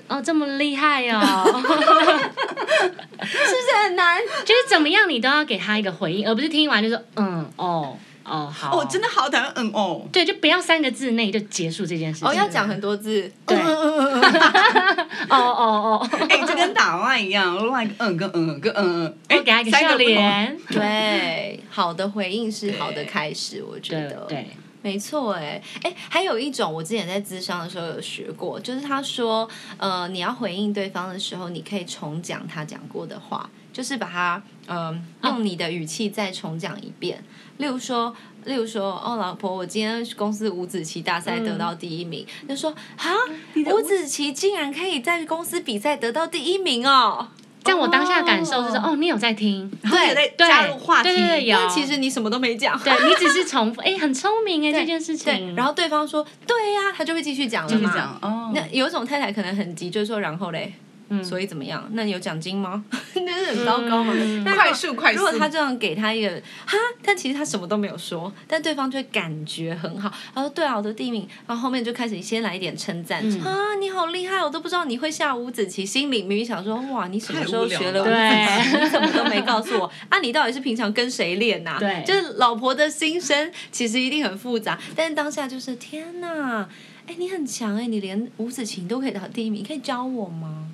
[0.08, 1.22] 哦，这么厉害哦！
[3.24, 4.20] 是不是很难？
[4.46, 10.06] 就是怎么样，你都要给他一个回应，而不是听完就说嗯哦，哦，好，哦，真的好讨厌嗯哦。
[10.12, 12.28] 对，就不要三个字内就结束这件事情。
[12.28, 13.32] 哦，要讲很多字。
[13.48, 20.58] 对，哦哦哦，哎，就跟打赖一样，赖个嗯跟嗯跟嗯嗯，哎，给他一个笑脸。
[20.70, 24.26] 对，好的回应是好的开始，我觉得。
[24.28, 24.48] 对。
[24.84, 37.24] 没错，哎哎，还有一种，我之前在咨商的时候有学过，就是他说，呃，你要回应对方的时候，你可以重讲他讲过的话，就是把他，嗯，用你的语气再重讲一遍。
[37.58, 43.10] 例如说，例如说，哦，老婆，我今天公司五子棋大赛得到第一名，就说啊，
[43.72, 47.30] 五子棋竟然可以在公司比赛得到第一名哦。
[47.64, 51.10] 这样我当下感受就是哦，你有在听，对，在加入话题，
[51.52, 55.56] 但其实你什么都没讲，对你只是重复， 哎，很聪明哎，这件事情。
[55.56, 58.20] 然后对方说对呀，他就会继续讲了嘛。
[58.22, 60.74] 哦，那有一种太太可能很急，就是说然后嘞。
[61.22, 61.86] 所以怎么样？
[61.94, 62.86] 那你有奖金吗？
[63.16, 64.14] 那是很糟糕嘛。
[64.56, 65.20] 快速快速。
[65.20, 66.30] 如果他这样给他一个
[66.66, 70.12] 哈，但其实他什么都没有说，但对方就会感觉很好。
[70.34, 75.86] 他说：“对啊，我的第一名。”然后后面就开始先来一点称赞啊，你好厉害，我都不知道你会下五子棋。
[75.86, 78.78] 心里明明想说：“哇，你什么时候学了五子棋？
[78.84, 80.20] 你怎么都没告诉我啊？
[80.20, 86.68] 你到底是平常跟谁练呐？”对，就是老婆的心声其实一定很复杂，但是当下就是天哪，
[87.08, 90.68] 哎，你很强哎，你连五子棋都可以拿第一名，你可以教我吗？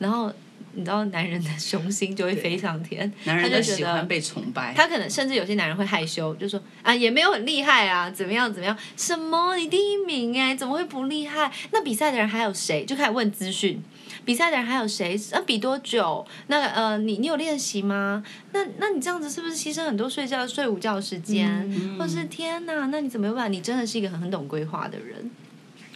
[0.00, 0.32] 然后
[0.72, 4.74] 你知道，男人的 雄心就会飞上天，男人就喜欢被崇拜。
[4.76, 8.76] 他可能甚至有些男人会害羞，就说啊，也没有很厉害啊，怎么样怎么样？
[8.96, 9.54] 什么？
[9.56, 11.52] 你第一名哎，怎么会不厉害？
[11.70, 12.84] 那比赛的人还有谁？
[12.84, 13.82] 就开始问资讯。
[14.24, 15.18] 比赛的人还有谁？
[15.32, 16.24] 那比多久？
[16.48, 18.22] 那呃，你你有练习吗？
[18.52, 21.96] 那那你这样子是不是牺牲很多睡觉睡午觉时间？
[21.98, 22.86] 或是天哪？
[22.86, 23.48] 那你怎么办法？
[23.48, 25.30] 你真的是一个很很懂规划的人。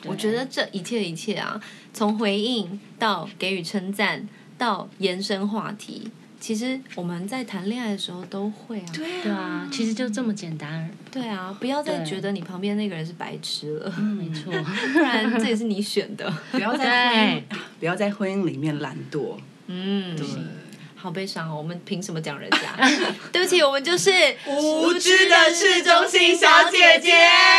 [0.07, 1.61] 我觉得这一切的一切啊，
[1.93, 8.87] 从回应到给予称赞，到延伸话题，其实我们在谈恋爱的时候都会啊。
[8.93, 10.91] 对啊，其实就这么简单。
[11.11, 13.93] 对啊，不要再觉得你旁边那个人是白痴了。
[13.99, 14.53] 嗯，没 错。
[14.93, 16.33] 不然这也是你选的。
[16.53, 17.43] 不要在婚姻，
[17.81, 19.37] 不要在婚姻里面懒惰。
[19.67, 20.17] 嗯。
[20.17, 20.27] 对。
[21.05, 21.55] 好悲伤哦！
[21.59, 22.59] 我们凭什么讲人家？
[23.31, 24.11] 对不起，我们就是
[24.47, 27.13] 无知的市中心小姐姐，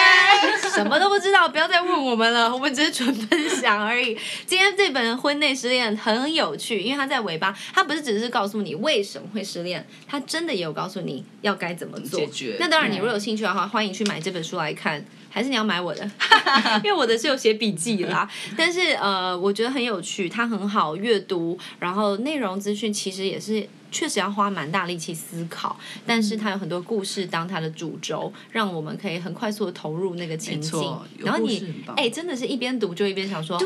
[0.74, 2.52] 什么都不知道，不要再问我们了。
[2.52, 4.18] 我们只是纯分享而已。
[4.48, 12.20] 今天这本《婚内失恋》很有趣，因为它在尾巴，它不是只是告诉你为什么会失恋，它真的也有告诉你要该怎么做。
[12.60, 15.06] 那当然，你如果有兴趣的话，欢迎去买这本书来看。
[15.36, 16.10] 还是你要买我的，
[16.82, 18.26] 因为我的是有写笔记啦。
[18.56, 23.68] 但是呃，我觉得很有趣，它很好阅读，然后内容资讯其实也是。
[23.92, 30.82] 确实要花蛮大力气思考，但是它有很多故事当它的主轴，让我们可以很快速的投入那个情境。
[31.20, 33.64] 然后你哎，真的是一边读就一边想说，哦，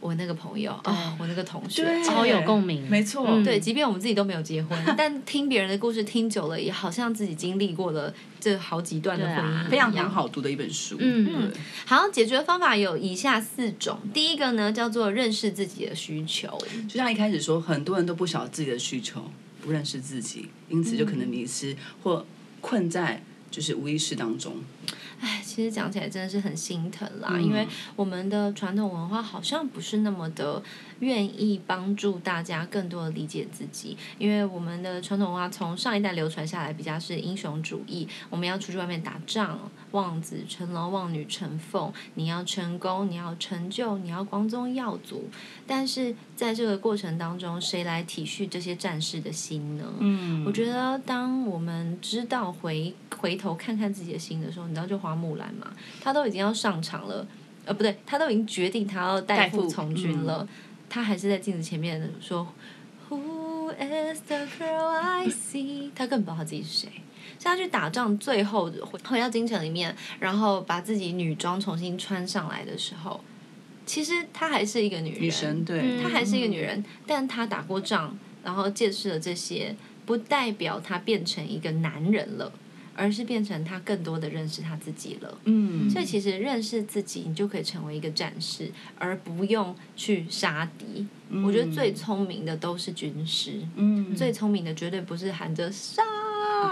[0.00, 2.88] 我那个朋友，哦，我那个同学，超有共鸣。
[2.88, 10.96] 没错，对，即便我们自己都没有结婚， 但听别人的故事听久了，也好像自己经历过了这好几段的婚姻，非常很好读的一本书。
[10.98, 11.52] 嗯嗯，
[11.84, 13.98] 好，解决方法有以下四种。
[14.12, 16.56] 第一个呢，叫做认识自己的需求。
[16.88, 19.30] 就像一开始说，很多人都不晓得自己的需求。
[19.62, 22.24] 不认识自己，因此就可能迷失或
[22.60, 24.54] 困在就是无意识当中。
[25.20, 30.62] 唉，其实讲起来真的是很心疼啦，因为我们的传统文化好像不是那么的。
[31.00, 38.08] 愿意帮助大家更多的理解自己，因为我们的传统文化从上一代流传下来，比较是英雄主义。
[38.30, 39.58] 我们要出去外面打仗，
[39.90, 41.92] 望子成龙，望女成凤。
[42.14, 45.28] 你要成功，你要成就，你要光宗耀祖。
[45.66, 49.84] 但是在这个过程当中，谁来体恤这些战士的心呢？
[49.98, 57.26] 嗯，我觉得当我们知道回回头看看自己的心的时候，你知道就花木兰嘛，她都已经要上场了，
[57.66, 60.46] 呃，不对，他都已经决定他要代父从军了。
[60.88, 62.46] 他还是在镜子前面说
[63.08, 65.90] ，Who is the girl I see？
[65.94, 66.88] 他根本不知道他自己是谁。
[67.38, 73.20] 所以他去打仗，最后回回到京城里面，然后把自己女装重新穿上来的时候，
[73.84, 75.22] 其实她还是一个女人。
[75.22, 82.52] 女神对，她还是一个女人，但她打过仗，然后见识了这些，不代表她变成一个男人了。
[82.96, 91.06] 而是变成他更多的认识他自己了，嗯，所以其实认识自己，你就可以成为一个战士，而不用去杀敌。
[91.44, 96.02] 我觉得最聪明的都是军师，嗯，最聪明的绝对不是喊着杀。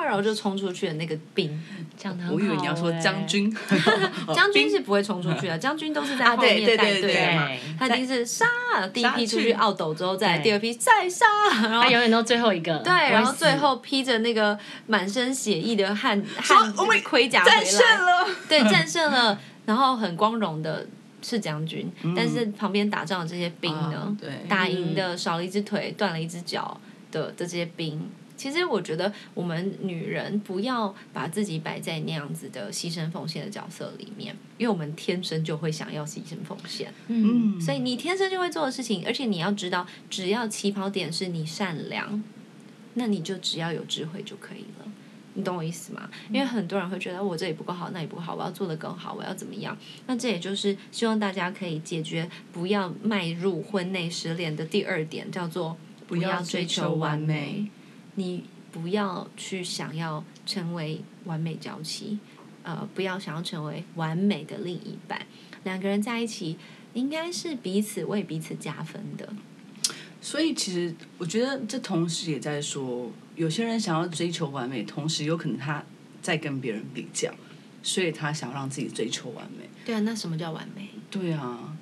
[0.03, 1.63] 然后就冲出去的那个兵，
[1.97, 3.55] 讲的我以为你要说将军，
[4.35, 7.49] 将军是不会冲出去的，将军都是在后面带队的嘛。
[7.79, 8.47] 他一定是杀，
[8.93, 11.27] 第一批出去奥斗之后，再第二批再杀，
[11.63, 12.79] 然后他永远都最后一个。
[12.79, 16.73] 对，然后最后披着那个满身血溢的汗汗
[17.03, 20.87] 盔甲回来，战胜了，对，战胜了，然后很光荣的
[21.23, 26.81] 是将军，但是旁边打仗的这些兵呢，对打赢的少了一只腿，断了一只脚
[27.11, 28.11] 的这些兵。
[28.37, 36.93] 其实我觉得我们女人不要把自己摆在那样子的牺牲奉献的角色里面，因为我们天生就会想要牺牲奉献。
[37.09, 42.23] 嗯，所以你天生就会做的事情，而且你要知道，只要起跑点是你善良，
[42.95, 44.91] 那你就只要有智慧就可以了。
[45.37, 46.09] 你懂我意思吗？
[46.31, 49.77] 因为很多人会觉得我这里不够好，那里不够好，我要做的更好，我要怎么样？
[50.07, 55.77] 那这也就是希望大家可以解决不要迈入婚内失恋的第二点，叫做
[56.07, 57.71] 不要追追求完美美。
[58.17, 62.19] 你不要去想要成为完美娇妻，
[62.63, 65.27] 呃，不要想要成为完美的另一半。
[65.65, 66.57] 两个人在一起，
[66.93, 69.33] 应该是彼此为彼此加分的。
[70.21, 75.85] 所以其实我觉得这同时也在说，有些人想要追求完美，同时有可能他
[76.23, 77.31] 在跟别人比较，
[77.83, 79.69] 所以他想让自己追求完美。
[79.85, 80.89] 对啊，那什么叫完美？
[81.11, 81.77] 对啊，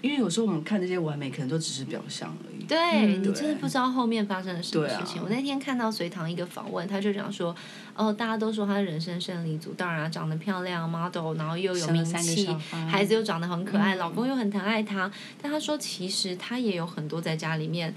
[0.00, 2.55] 因为有时候我们看这些完美，可能都只是表象而已。
[2.68, 5.22] 对你真的不知道后面发生了什么事情。
[5.22, 7.54] 我那天看到隋唐一个访问，他就讲说，
[7.94, 12.48] 哦，大家都说他是人生胜利组，当然、啊、长得漂亮，model，然后又有名气
[12.88, 15.10] 孩，子又长得很可爱，老公又很疼爱她。
[15.40, 17.94] 但他说，其实他也有很多在家里面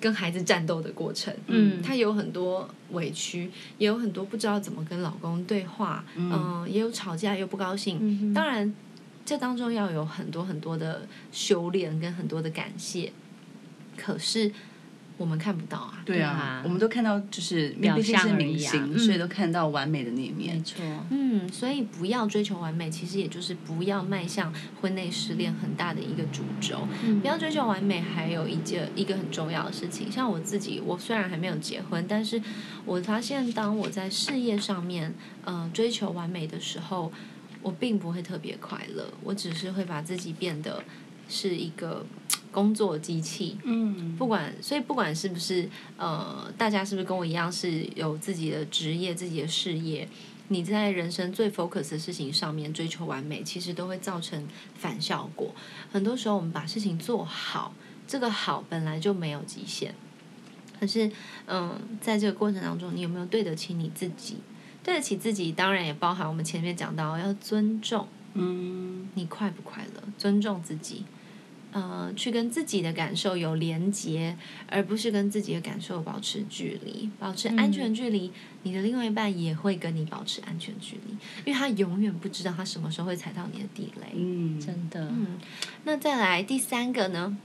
[0.00, 1.34] 跟孩子战斗的过程。
[1.46, 7.98] 嗯她有很多委屈，也有很多不知道怎么跟老公对话，嗯、也有吵架，又不高兴。
[8.00, 8.74] 嗯当然，
[9.24, 13.12] 这当中要有很多很多的修炼跟很多的感谢，
[13.96, 14.52] 可是
[15.18, 16.02] 我们看不到啊。
[16.04, 20.62] 对啊啊，我们都看到，就是表象而已啊明星，嗯所以都看到完美的那一没面。
[20.62, 26.86] 错，嗯，所以不要追求完美，其实也就是不要迈向婚内失恋很大的一个主轴。
[27.04, 32.40] 嗯不要追求完美，还有一件一个很重要的事情，像我自己，我虽然还没有结婚，但是
[32.84, 37.10] 我发现当我在事业上面，呃，追求完美的时候，
[37.62, 40.84] 我并不会特别快乐，我只是会把自己变得
[41.28, 42.04] 是一个
[42.50, 43.56] 工作机器。
[43.64, 50.08] 嗯，不管，所以不管是不是呃，大家是不是跟我一样是有自己的职业、自己的事业，
[50.48, 55.54] 你在人生最 focus 的事情上面追求完美，其实都会造成反效果。
[55.92, 57.74] 很多时候我们把事情做好，
[58.06, 59.94] 这个好本来就没有极限，
[60.78, 61.10] 可是
[61.46, 64.36] 嗯，在这个过程当中，你有没有对得起你自己？
[64.84, 68.06] 对得起自己，当然也包含我们前面讲到要尊重。
[68.34, 70.02] 嗯，你快不快乐？
[70.16, 71.02] 尊重自己，
[71.76, 74.34] 呃，去跟自己的感受有连结，
[74.66, 78.32] 而不是跟自己的感受保持距离，保持安全距离。
[78.62, 81.12] 你的另外一半也会跟你保持安全距离，
[81.44, 84.06] 因为他永远不知道他什么时候会踩到你的地雷。
[84.14, 85.38] 嗯，真的，嗯，
[85.84, 87.36] 那再来第三个呢？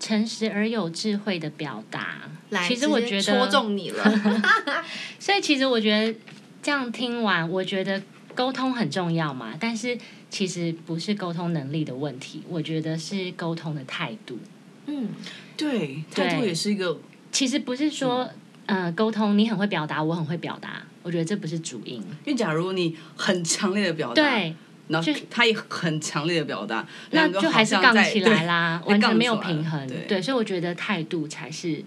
[0.00, 2.22] 诚实而有智慧的表达。
[2.50, 4.04] 来，其实我觉得戳中你了。
[5.20, 6.18] 所以其实我觉得
[6.60, 8.02] 这样听完，我觉得
[8.34, 9.96] 沟通很重要嘛，但是
[10.28, 14.38] 其实不是沟通能力的问题，我觉得是沟通的态度。
[14.86, 15.08] 嗯，
[15.56, 16.98] 对，态度也是一个，
[17.32, 18.28] 其实不是说，
[18.66, 21.94] 呃，沟通你很会表达，我很会表达，我觉得这不是主因。
[22.24, 24.54] 因为假如你很强烈的表达，对，
[24.88, 29.88] 然后他也很强烈的表达，那就还是杠起来啦，完全没有平衡。
[30.06, 31.82] 对所以我觉得态度才是，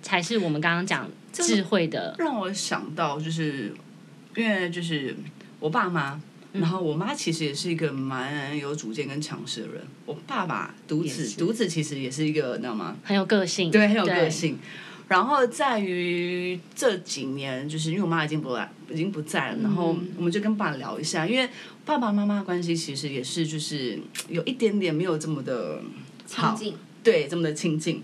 [0.00, 2.14] 才是我们刚刚讲智慧的。
[2.18, 3.74] 让我想到，就是
[4.34, 5.14] 因为就是
[5.60, 6.18] 我爸妈，
[6.56, 9.82] 嗯然后我妈其实也是一个蛮有主见跟强势的人。
[10.06, 12.96] 我爸爸独子，独子其实也是一个，你知道吗？
[13.04, 14.30] 很有个性，对，很有个。
[14.30, 14.58] 性。
[15.08, 21.48] 然后在于这几年，就是因为我妈已经不来，已经不在了，然后嗯我们就跟爸聊一下，因为
[21.84, 23.96] 爸爸妈妈的关系其实也是就是
[24.28, 25.80] 有一点点没有这么的
[26.32, 26.78] 好亲，近。
[27.04, 28.02] 对，这么的亲近。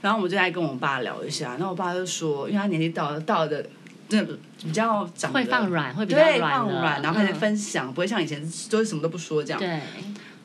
[0.00, 3.64] 然后我们就在跟我爸聊一下，然后我爸就说，因为他年纪到了到的，
[4.12, 9.58] 真的比较长得会放软，会比较对，软放软，然后开始嗯分享，不会像以前就是什么都不说这样。
[9.58, 9.80] 对，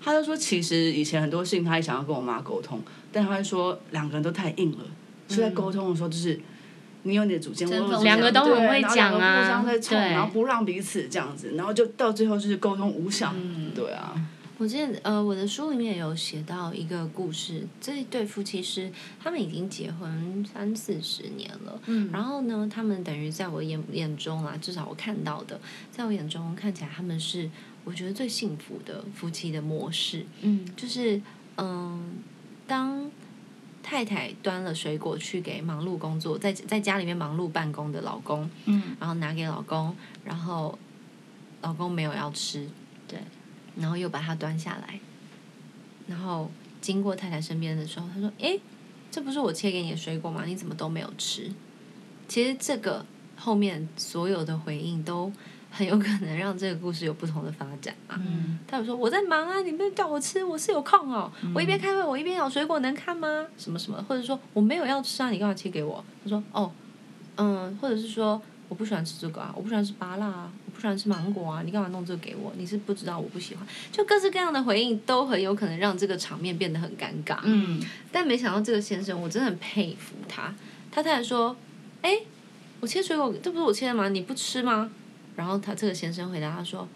[0.01, 4.85] 他就说，其实以前很多事情他也想要跟我妈沟通，但他会说两个人都太硬了，
[5.27, 6.39] 所以在沟通的时候就是。
[7.03, 13.31] 你有你的主见，我有我的主见两个都很对会讲啊互相在冲，然后不让彼此这样子，然后就到最后就是沟通无效。
[13.33, 14.13] 嗯对啊，
[14.59, 22.09] 我之前呃，我的书里面有写到一个故事，这一对夫妻是他们已经结婚三四十年了，嗯。
[22.11, 25.59] 然后呢，他们等于在我眼眼中啊，至少我看到的，
[25.91, 27.49] 在我眼中看起来他们是
[27.83, 30.67] 我觉得最幸福的夫妻的模式，嗯。
[30.75, 31.21] 就是
[31.57, 32.15] 嗯，
[32.65, 33.11] 当
[33.83, 39.95] 太太端了水果去给忙碌工作，在在家里面忙碌办公的老公，嗯，然后拿给老公，
[40.25, 40.77] 然后
[41.61, 42.67] 老公没有要吃，对，
[43.79, 44.99] 然后又把它端下来，
[46.07, 46.49] 然后
[46.81, 48.59] 经过太太身边的时候，他说：“诶，
[49.11, 50.43] 这不是我切给你的水果吗？
[50.45, 51.51] 你怎么都没有吃？”
[52.27, 53.05] 其实这个
[53.37, 55.31] 后面所有的回应都
[55.71, 58.19] 很有可能让这个故事有不同的发展啊。
[58.19, 61.31] 嗯他有说我在忙啊，你们叫我吃，我是有空哦。
[61.55, 63.45] 我一边开会，我一边咬水果，能看吗？
[63.57, 66.03] 什么什么，或者说我没有要吃啊，你干嘛切给我？
[66.23, 66.69] 他说哦，
[67.37, 72.53] 嗯，或者是说我不喜欢吃这个啊，我不喜欢吃芭辣啊，我不喜欢吃芒果啊，你干嘛弄这个给我？
[72.55, 77.39] 你是不知道我不喜欢，就各式各样的回应都很有可能让这个场面变得很尴尬。
[77.43, 80.53] 嗯，但没想到这个先生，我真的很佩服他。
[80.91, 81.55] 他太太说
[82.03, 82.19] ：“哎、
[82.79, 84.07] 我切水果，这不是我切的吗？
[84.09, 84.91] 你不吃吗？”
[85.35, 86.87] 然后他这个先生回答他说：“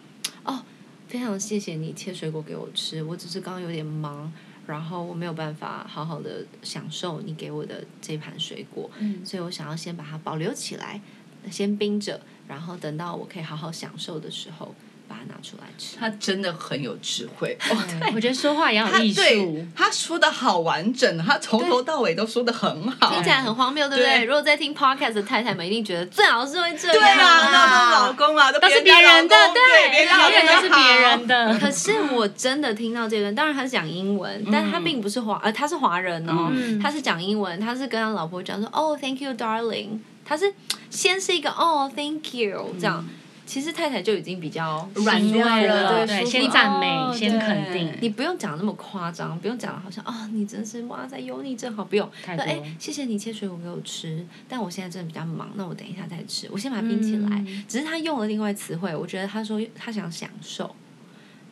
[0.45, 0.63] 哦，
[1.07, 4.31] 非常谢谢你切水果给我吃，我只是刚刚有点忙，
[4.67, 11.01] 然后我没有办法好好的享受你给我的这盘水果，嗯所以我想要先把它保留起来，
[11.49, 12.21] 先冰着，
[12.51, 14.75] 然后等到我可以好好享受的时候，
[15.07, 17.57] 把它拿出来吃。”他真的很有智慧。
[17.69, 17.77] 哦，
[18.13, 19.67] 我觉得说话也有艺术对。
[19.73, 23.13] 他说的好完整，他从头到尾都说的很好。
[23.13, 24.25] 听起来很荒谬，对不对？
[24.25, 26.97] 如果在听 podcast 的太太们一定觉得最好是会这样。
[26.97, 31.55] 对啊，那都老公啊，都都是别别人的，对，永远都是别人的。
[31.59, 40.53] 可是我真的听到这个，当然他是讲英文，但他并不是华，呃，他是华人哦，嗯他是讲英文，他是跟他老婆讲说，哦，Thank you, darling，他是
[40.91, 43.03] 先是一个哦，Thank you 这样，
[43.45, 47.91] 其实太太就已经比较软弱了对，对，先赞美，哦先肯定。
[48.01, 52.07] 你不用讲那么夸张，不用讲的好像哦，你真是哇塞，有你真好，不用。
[52.23, 57.43] 太多说哎，谢谢你切水果给我吃，但我现在真的比较忙，那我等一下再吃，我先把它冰起来。
[57.47, 57.63] 嗯。
[57.67, 60.75] 只是他用了另外词汇，我觉得他说他想享受，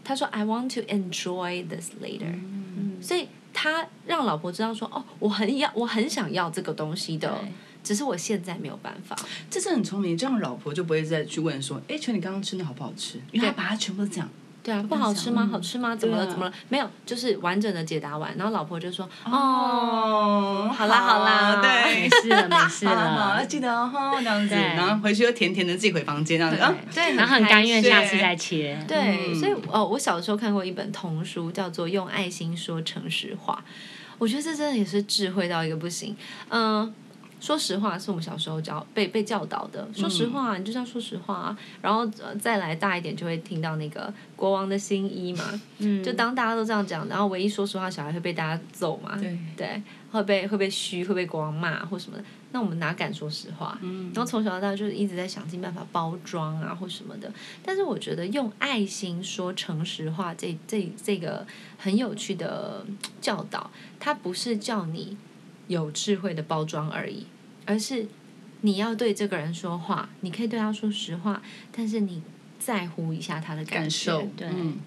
[0.04, 2.34] 他说 I want to enjoy this later，、
[3.02, 7.30] 所以他让老婆知道说哦，我很要，我很想要这个东西的。
[7.30, 7.52] 对，
[7.84, 9.16] 只是我现在没有办法。
[9.50, 13.20] 这是很聪明，这样老婆就不会再去问说，哎，请问你刚刚吃的好不好吃？
[13.32, 14.28] 因为他把它全部都讲。
[14.62, 15.44] 对啊，不好吃吗？
[15.44, 15.96] 嗯好吃吗？
[15.96, 16.24] 怎么了？
[16.24, 16.54] 啊怎么了？
[16.68, 23.44] 没有，就是完整的解答完，然后老婆就说：“哦，哦，好啦好啦对没，事了，没事了。
[23.48, 26.62] 记得哦，这样子，然后回去又甜甜的自己回房间，这样子。
[26.62, 28.78] 啊对，然后很甘愿下次再切。
[28.86, 33.64] 对，嗯所以哦，我小时候看过一本童书，叫做《用爱心说诚实话》，
[34.18, 36.16] 我觉得这真的也是智慧到一个不行。
[36.50, 36.94] 嗯、
[37.40, 41.58] 说实话是我们小时候教被被教导的，说实话、你就是要说实话啊。
[41.82, 49.82] 然后、呃、再来大一点，就会听到那个国王的新衣嘛，嗯，就当大家都这样讲，然后唯一说实话小孩会被大家揍嘛，对对，
[50.12, 52.24] 会被会被虚，会被国王骂或什么的。
[52.52, 53.78] 那我们哪敢说实话？
[53.84, 57.32] 嗯然后从小到大就是一直在想尽办法包装啊或什么的。
[57.64, 61.46] 但是我觉得用爱心说诚实话这这这个
[61.78, 62.84] 很有趣的
[63.22, 63.70] 教导，
[64.00, 65.16] 它不是叫你
[65.70, 67.28] 有智慧的包装而已，
[67.66, 68.08] 而是
[68.62, 71.42] 你要对这个人说话，你可以对他说实话，
[71.72, 72.24] 但是你
[72.58, 74.80] 在乎一下他的感觉受，对嗯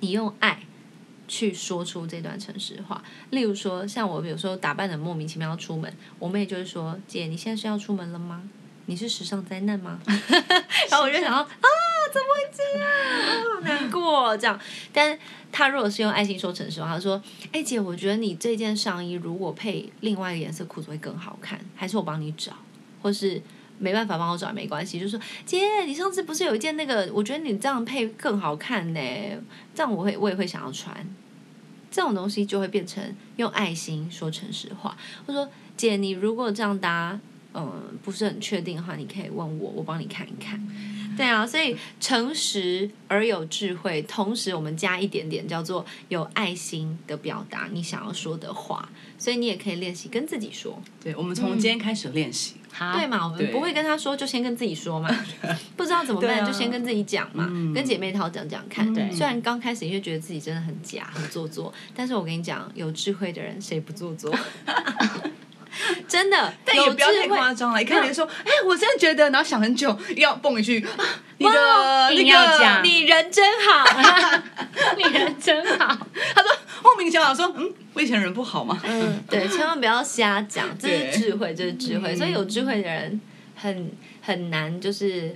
[0.00, 0.62] 你用爱
[1.28, 3.04] 去说出这段诚实话。
[3.28, 8.42] 例如说，像我有时候打扮的莫名其妙要出门，我妹就是说：“姐，你现在是要出门了吗？
[8.86, 10.00] 你是时尚灾难吗？”
[10.90, 11.68] 然后我就想到啊，
[12.12, 12.88] 怎么会这样？
[13.54, 14.58] 好 难过这样。
[14.92, 15.18] 但
[15.50, 22.52] 她如果是用爱心说诚实话，她说：“哎、姐，我觉得你这件上衣如果配另外一个颜色裤子会更好看，还是我帮你找，
[23.02, 23.40] 或是。”
[23.82, 29.00] 没办法帮我找没关系，就是说姐，你上次不是有一件那个，我觉得你这样配更好看呢，
[29.74, 30.94] 这样我会我也会想要穿。
[31.90, 33.02] 这种东西就会变成
[33.36, 34.94] 用爱心说诚实话，
[35.24, 35.48] 我说
[35.78, 37.18] 姐，你如果这样搭，
[37.54, 40.60] 嗯，不是很确定的话，你可以问我，我帮你看一看。
[41.20, 50.82] 对啊，所以诚实而有智慧，同时我们加一点点叫做有爱心的表达你想要说的话，所以你也可以练习跟自己说。
[51.02, 52.54] 对，我们从今天开始练习。
[52.72, 53.26] 好，对嘛？
[53.26, 55.10] 我们不会跟他说，就先跟自己说嘛。
[55.76, 58.94] 不知道怎么办，啊就先跟自己讲嘛，嗯跟姐妹淘讲讲看。
[58.94, 64.32] 对虽然刚开始你会觉得自己真的很假、很做作，但是我跟你讲，有智慧的人谁不做作？
[66.08, 71.04] 真的，但也不要太夸张了，一看你就说，哎，我真的觉得，然后想很久，要蹦一句，啊
[71.38, 74.42] 你的那个，你人真好。
[74.96, 76.06] 你人真好。
[76.34, 76.50] 他说
[76.82, 78.78] 莫名其妙说，嗯，我以前人不好吗？
[78.84, 82.12] 嗯，对，千万不要瞎讲，这是智慧，这是智慧。
[82.12, 83.20] 嗯所以有智慧的人
[83.56, 83.90] 很
[84.22, 85.34] 很难，就是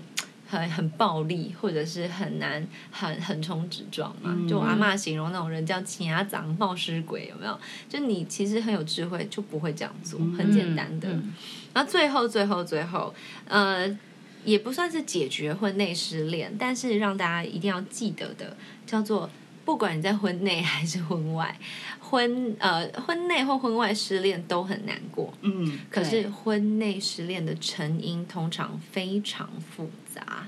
[0.55, 4.35] 很很暴力，或者是很难很横冲直撞嘛。
[4.37, 7.59] 嗯就我阿嬷形容那种人叫欺压长冒失鬼，有没有？
[7.89, 11.09] 就你其实很有智慧，就不会这样做，很简单的。
[11.11, 11.33] 嗯
[11.75, 13.13] 然后最后最后最后，
[13.49, 13.99] 呃，
[14.45, 19.29] 也不算是解决婚内失恋，但是让大家一定要记得的，叫做
[19.65, 21.59] 不管你在婚内还是婚外，
[22.01, 25.33] 婚呃婚内或婚外失恋都很难过。
[25.43, 30.47] 嗯，可是婚内失恋的成因通常非常复杂，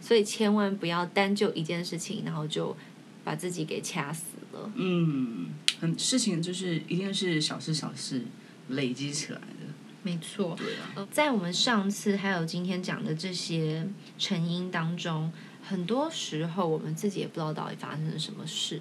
[0.00, 2.76] 所以千万不要单就一件事情，然后就
[3.24, 4.70] 把自己给掐死了。
[4.76, 5.48] 嗯，
[5.80, 8.22] 很事情就是一定是小事小事
[8.68, 9.46] 累积起来的。
[10.04, 13.86] 没错，对啊，呃在我们上次还有今天讲的这些
[14.18, 15.32] 成因当中，
[15.72, 18.78] 很多时候我们自己也不知道到底发生了什么事，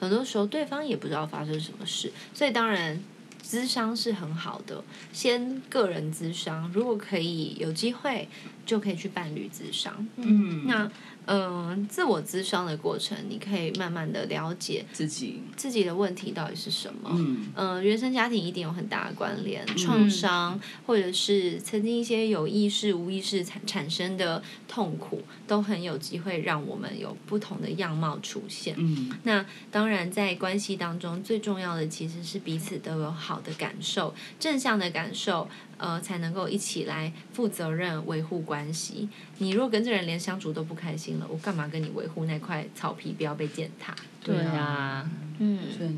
[0.00, 2.98] 很多时候对方也不知道发生什么事，所以当然
[3.44, 4.82] 咨商是很好的，
[5.12, 8.26] 先个人咨商，如果可以有机会，
[8.64, 10.06] 就可以去伴侣咨商。
[10.16, 10.90] 嗯，那
[11.26, 17.10] 嗯，自我咨商的过程，你可以慢慢的了解自己，自己的问题到底是什么。
[17.12, 28.74] 嗯嗯，原生家庭一定有很大的关联，创伤或者是曾经一些有意识、无意识产产生的痛苦，都很有机会让我们有不同的样貌出现。
[28.78, 35.48] 嗯那当然，在关系当中，最重要的其实是彼此都有好的感受，正向的感受，
[35.80, 39.08] 呃，才能够一起来负责任维护关系。
[39.38, 43.96] 你如果跟这人连相处都不开心了，我干嘛跟你维护那块草皮不要被践踏？
[44.22, 45.96] 对对啊啊，嗯，所以，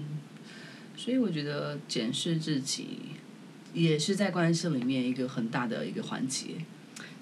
[0.97, 2.99] 所以我觉得检视自己
[3.75, 6.51] 也是在关系里面一个很大的一个环节。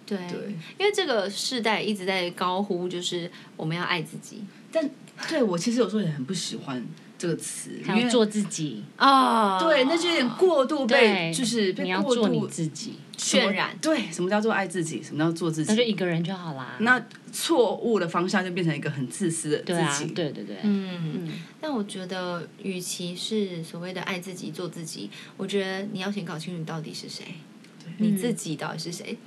[0.05, 4.91] 对，对因为这个世代一直在高呼，就是我们要爱自己但
[5.29, 6.85] 对我其实有时候也很不喜欢
[7.21, 15.03] 这个词，因做自己，啊对，那就有点过度被，就是被你要过做你度自己，渲染对，什么叫做爱自己？
[15.03, 15.71] 什么叫做自己？
[15.71, 16.77] 那就一个人就好啦。
[16.79, 16.99] 那
[17.31, 21.13] 错误的方向就变成一个很自私的对啊自己。，对对对，嗯。
[21.27, 27.35] 嗯，但我觉得，与其是所谓的爱自己、做自己，我觉得你要先搞清楚你到底是谁，
[27.99, 29.19] 你自己到底是谁，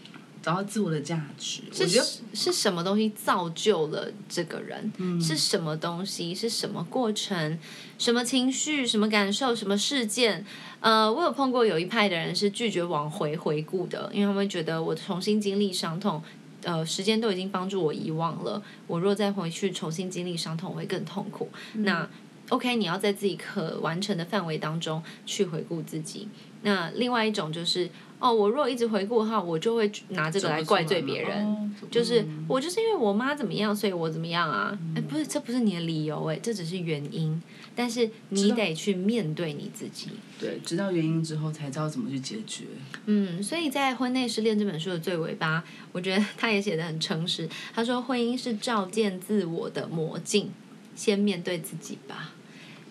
[0.44, 4.92] 找到自我的价值，我觉是得是什么东西造就了这个人？
[5.22, 6.36] 是什么东西？
[6.36, 7.58] 是什么过程？
[7.98, 8.86] 什么情绪？
[8.86, 9.56] 什么感受？
[9.56, 10.46] 什么事件？
[10.82, 16.22] 呃，我有碰过有一派的人是拒绝往回回顾的，因为他们觉得我重新经历伤痛。
[16.64, 18.62] 呃，时间都已经帮助我遗忘了。
[18.88, 21.50] 我若再回去重新经历伤痛，我会更痛苦。
[21.74, 22.10] 那
[22.50, 26.28] OK，你要在自己可完成的范围当中去回顾自己。
[26.62, 27.90] 那另外一种就是，
[28.24, 31.46] 哦，我如果一直回顾的话，我就会拿这个来怪罪别人。
[31.46, 31.60] 哦
[31.90, 34.78] 就是我就是因为我妈怎么样，所以我怎么样啊？
[34.96, 37.42] 哎、不是，这不是你的理由、哎，这只是原因。
[37.76, 40.12] 但是你得去面对你自己。
[40.40, 42.66] 对，知道原因之后才知道怎么去解决。
[43.08, 47.50] 嗯，所以在《婚内失恋》这本书的最尾巴，我觉得他也写的很诚实。
[47.74, 50.52] 他说，婚姻是照见自我的魔镜，
[50.96, 52.34] 先面对自己吧。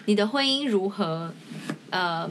[0.07, 1.33] 你的婚姻如何？
[1.91, 2.29] 呃，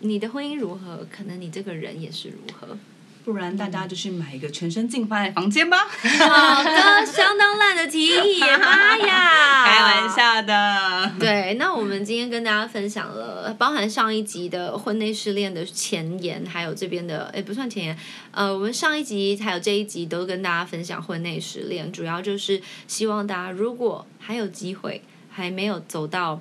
[0.00, 1.06] 你的婚姻如何？
[1.10, 2.76] 可能你这个人也是如何。
[3.24, 5.76] 不然大家就去买一个全身镜放在房间吧。
[5.86, 9.64] 好的，相当烂的提议，妈呀！
[9.68, 10.08] 开玩。
[10.08, 11.12] 笑的。
[11.20, 17.98] 对，那我们今天跟大家分享了包含上一集的婚内失恋的前言，还有这边的哎不算前言，
[18.30, 26.40] 呃，我们上一集还有这一集都跟大家分享婚内失恋，主要就是希望大家如果还有机会，还没有走到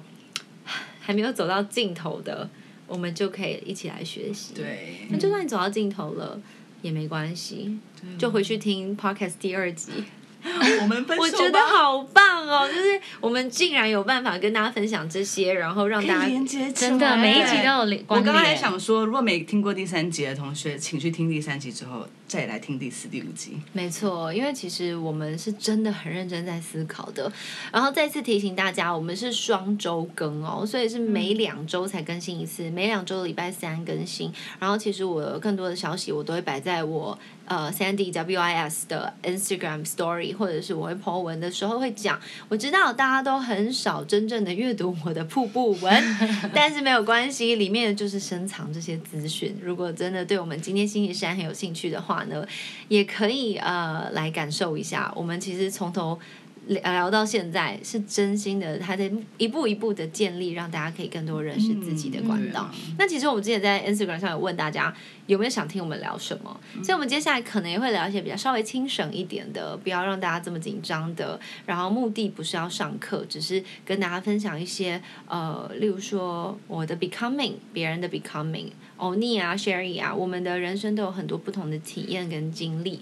[1.01, 2.49] 还没有走到尽头的，
[2.87, 6.39] 我们就可以一起来学习。，对，那就算你走到尽头了。
[6.83, 7.75] 也没关系，
[8.19, 9.91] 就回去听 podcast 第二集。
[10.81, 12.67] 我们分手我觉得好棒哦！
[12.67, 18.55] 就是我们竟然有办法跟大家分享这些，然后让大家连接真的每一集都有连关我刚刚还。
[18.55, 23.57] 想说，如果没听过第三集的同学，请去听第三集之后，再来听第四、第五集。
[23.71, 27.31] 没错，因为其实我们是真的很认真在思考的。
[27.71, 34.31] 然后再次提醒大家，我们是双周更哦，所以是每两周才更新一次，每两周礼拜三更新。
[34.59, 42.19] 然后其实我有更多的消息，我都会摆在我呃 Sandy W I S 的 Instagram Story，或者是我会 po 文的时候会讲。
[42.49, 46.03] 我知道大家都很少真正的阅读我的瀑布文，
[46.53, 49.57] 但是没有关系，里面就是深藏这些资讯。
[49.63, 52.45] 如果真的对我们今天星期三很有兴趣的话呢，
[52.87, 55.11] 也可以呃来感受一下。
[55.15, 56.19] 我们其实从头
[56.67, 62.69] 聊聊到现在，是真心的，他在一步一步的建立，让大家可以更多认识自己的管道。
[62.73, 64.93] 嗯那其实我们之前在 Instagram 上有问大家
[65.27, 71.39] 有没有想听我们聊什么，所以我们接下来可能也会聊一些比较稍微轻省一点的，不要让大家这么紧张的。
[71.65, 83.01] 然后目的不是要上课，只是跟大家分享一些呃，例如说我的 becoming，别人的 becoming，欧尼啊、Sherry 啊，我们的人生都有很多不同的体验跟经历。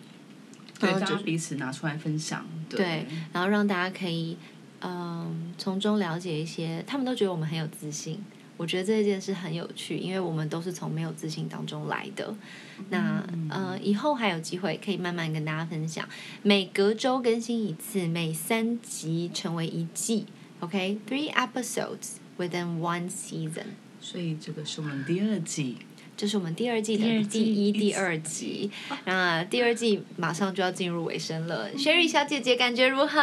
[0.85, 2.45] 对，然后就大家彼此拿出来分享。
[2.69, 4.37] 对，然后让大家可以
[4.81, 8.23] 嗯从中了解一些，他们都觉得我们很有自信。
[8.57, 12.33] 我觉得这件事很有趣，因为我们都是从没有自信当中来的。
[12.89, 16.07] 那呃，以后还有机会可以慢慢跟大家分享，
[16.41, 20.27] 每隔周更新一次，每三集成为一季。
[20.61, 23.65] OK，three、episodes within one season。
[23.99, 25.79] 所以这个是我们第二季。
[26.17, 28.71] 这是我们第二季的第一、第二集，
[29.03, 31.69] 那第二季马上就要进入尾声了。
[31.77, 33.19] Sherry 小姐姐感觉如何？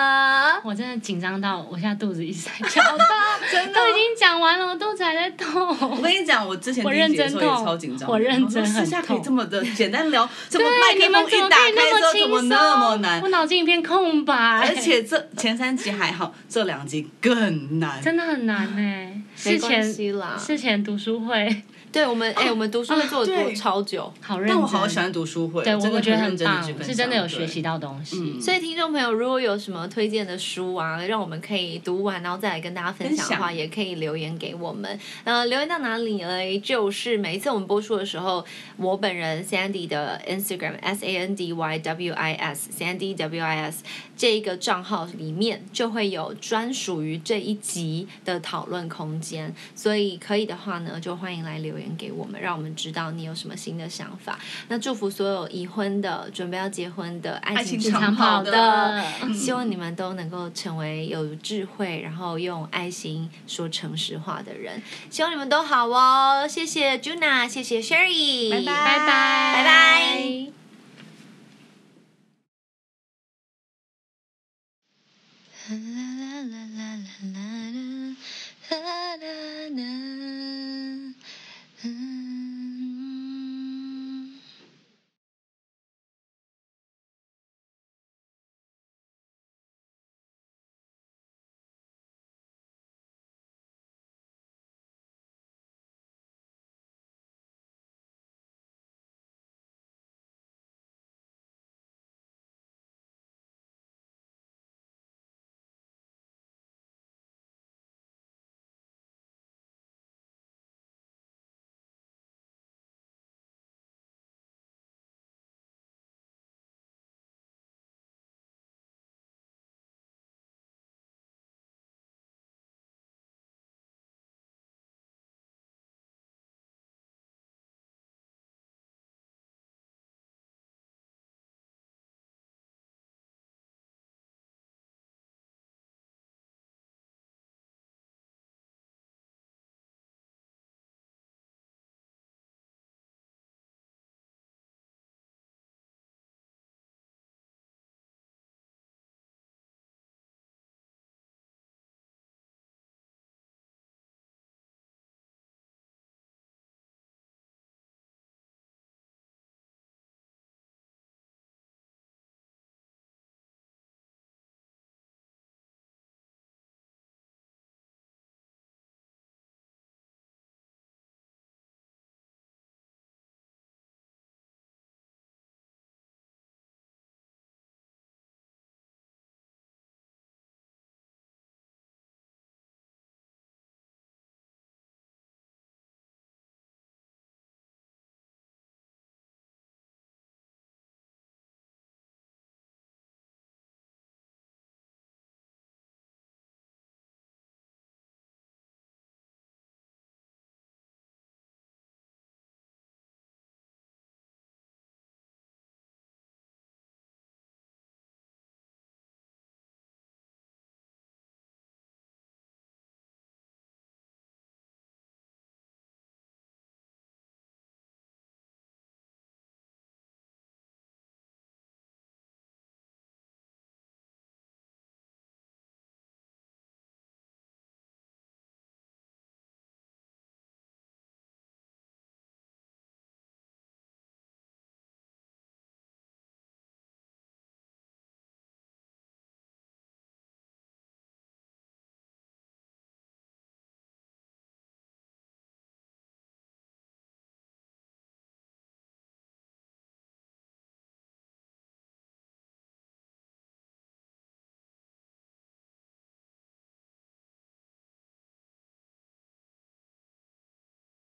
[0.63, 2.99] 我真的紧张到我现在肚子一直在跳动，
[3.73, 5.69] 都已经讲完了，我肚子还在痛。
[5.91, 12.49] 我跟你讲，我之前我第一认真的时候也痛超紧张，我认真很私下可以痛这么的简单聊， 怎么对麦克你们怎么风一打可以那么开之后怎么轻松？
[12.51, 13.29] 那么难我？
[13.31, 14.35] 脑筋一片空白。
[14.35, 18.03] 而且这前三集还好，这两集更难。
[18.03, 20.37] 真的很难呢、事前啦。
[20.39, 21.63] 事前读书会
[21.93, 24.13] 对我们，哎、我们读书会做的多对超久。
[24.21, 27.63] 好认真，但我好喜欢读书会，对，我我觉得很棒是真的有享学习。
[27.63, 28.17] 到东西。
[28.19, 34.99] 嗯所以听众朋友，如果有什么推荐的书啊，让我们可以读完，然后再来跟大家分享的话，也可以留言给我们。
[35.25, 36.59] 呃，留言到哪里呢？
[36.61, 38.45] 就是每一次我们播出的时候，
[38.79, 43.85] 我本人 Sandy 的 Instagram S A N D Y W I S Sandy W I S
[44.23, 49.53] 这一个账号里面就会有专属于这一集的讨论空间。
[49.75, 54.39] 所以可以的话呢，就欢迎来留言给我们，让我们知道你有什么新的想法。
[54.69, 64.81] 那祝福所有已婚的、准备要结婚的、爱爱情情长长跑的的，希望你们都能够成为有智慧，然后用爱心说诚实话的人。
[65.11, 70.62] 希望你们都好哦，谢谢 Juna，谢谢 Sherry，拜拜拜拜，拜拜。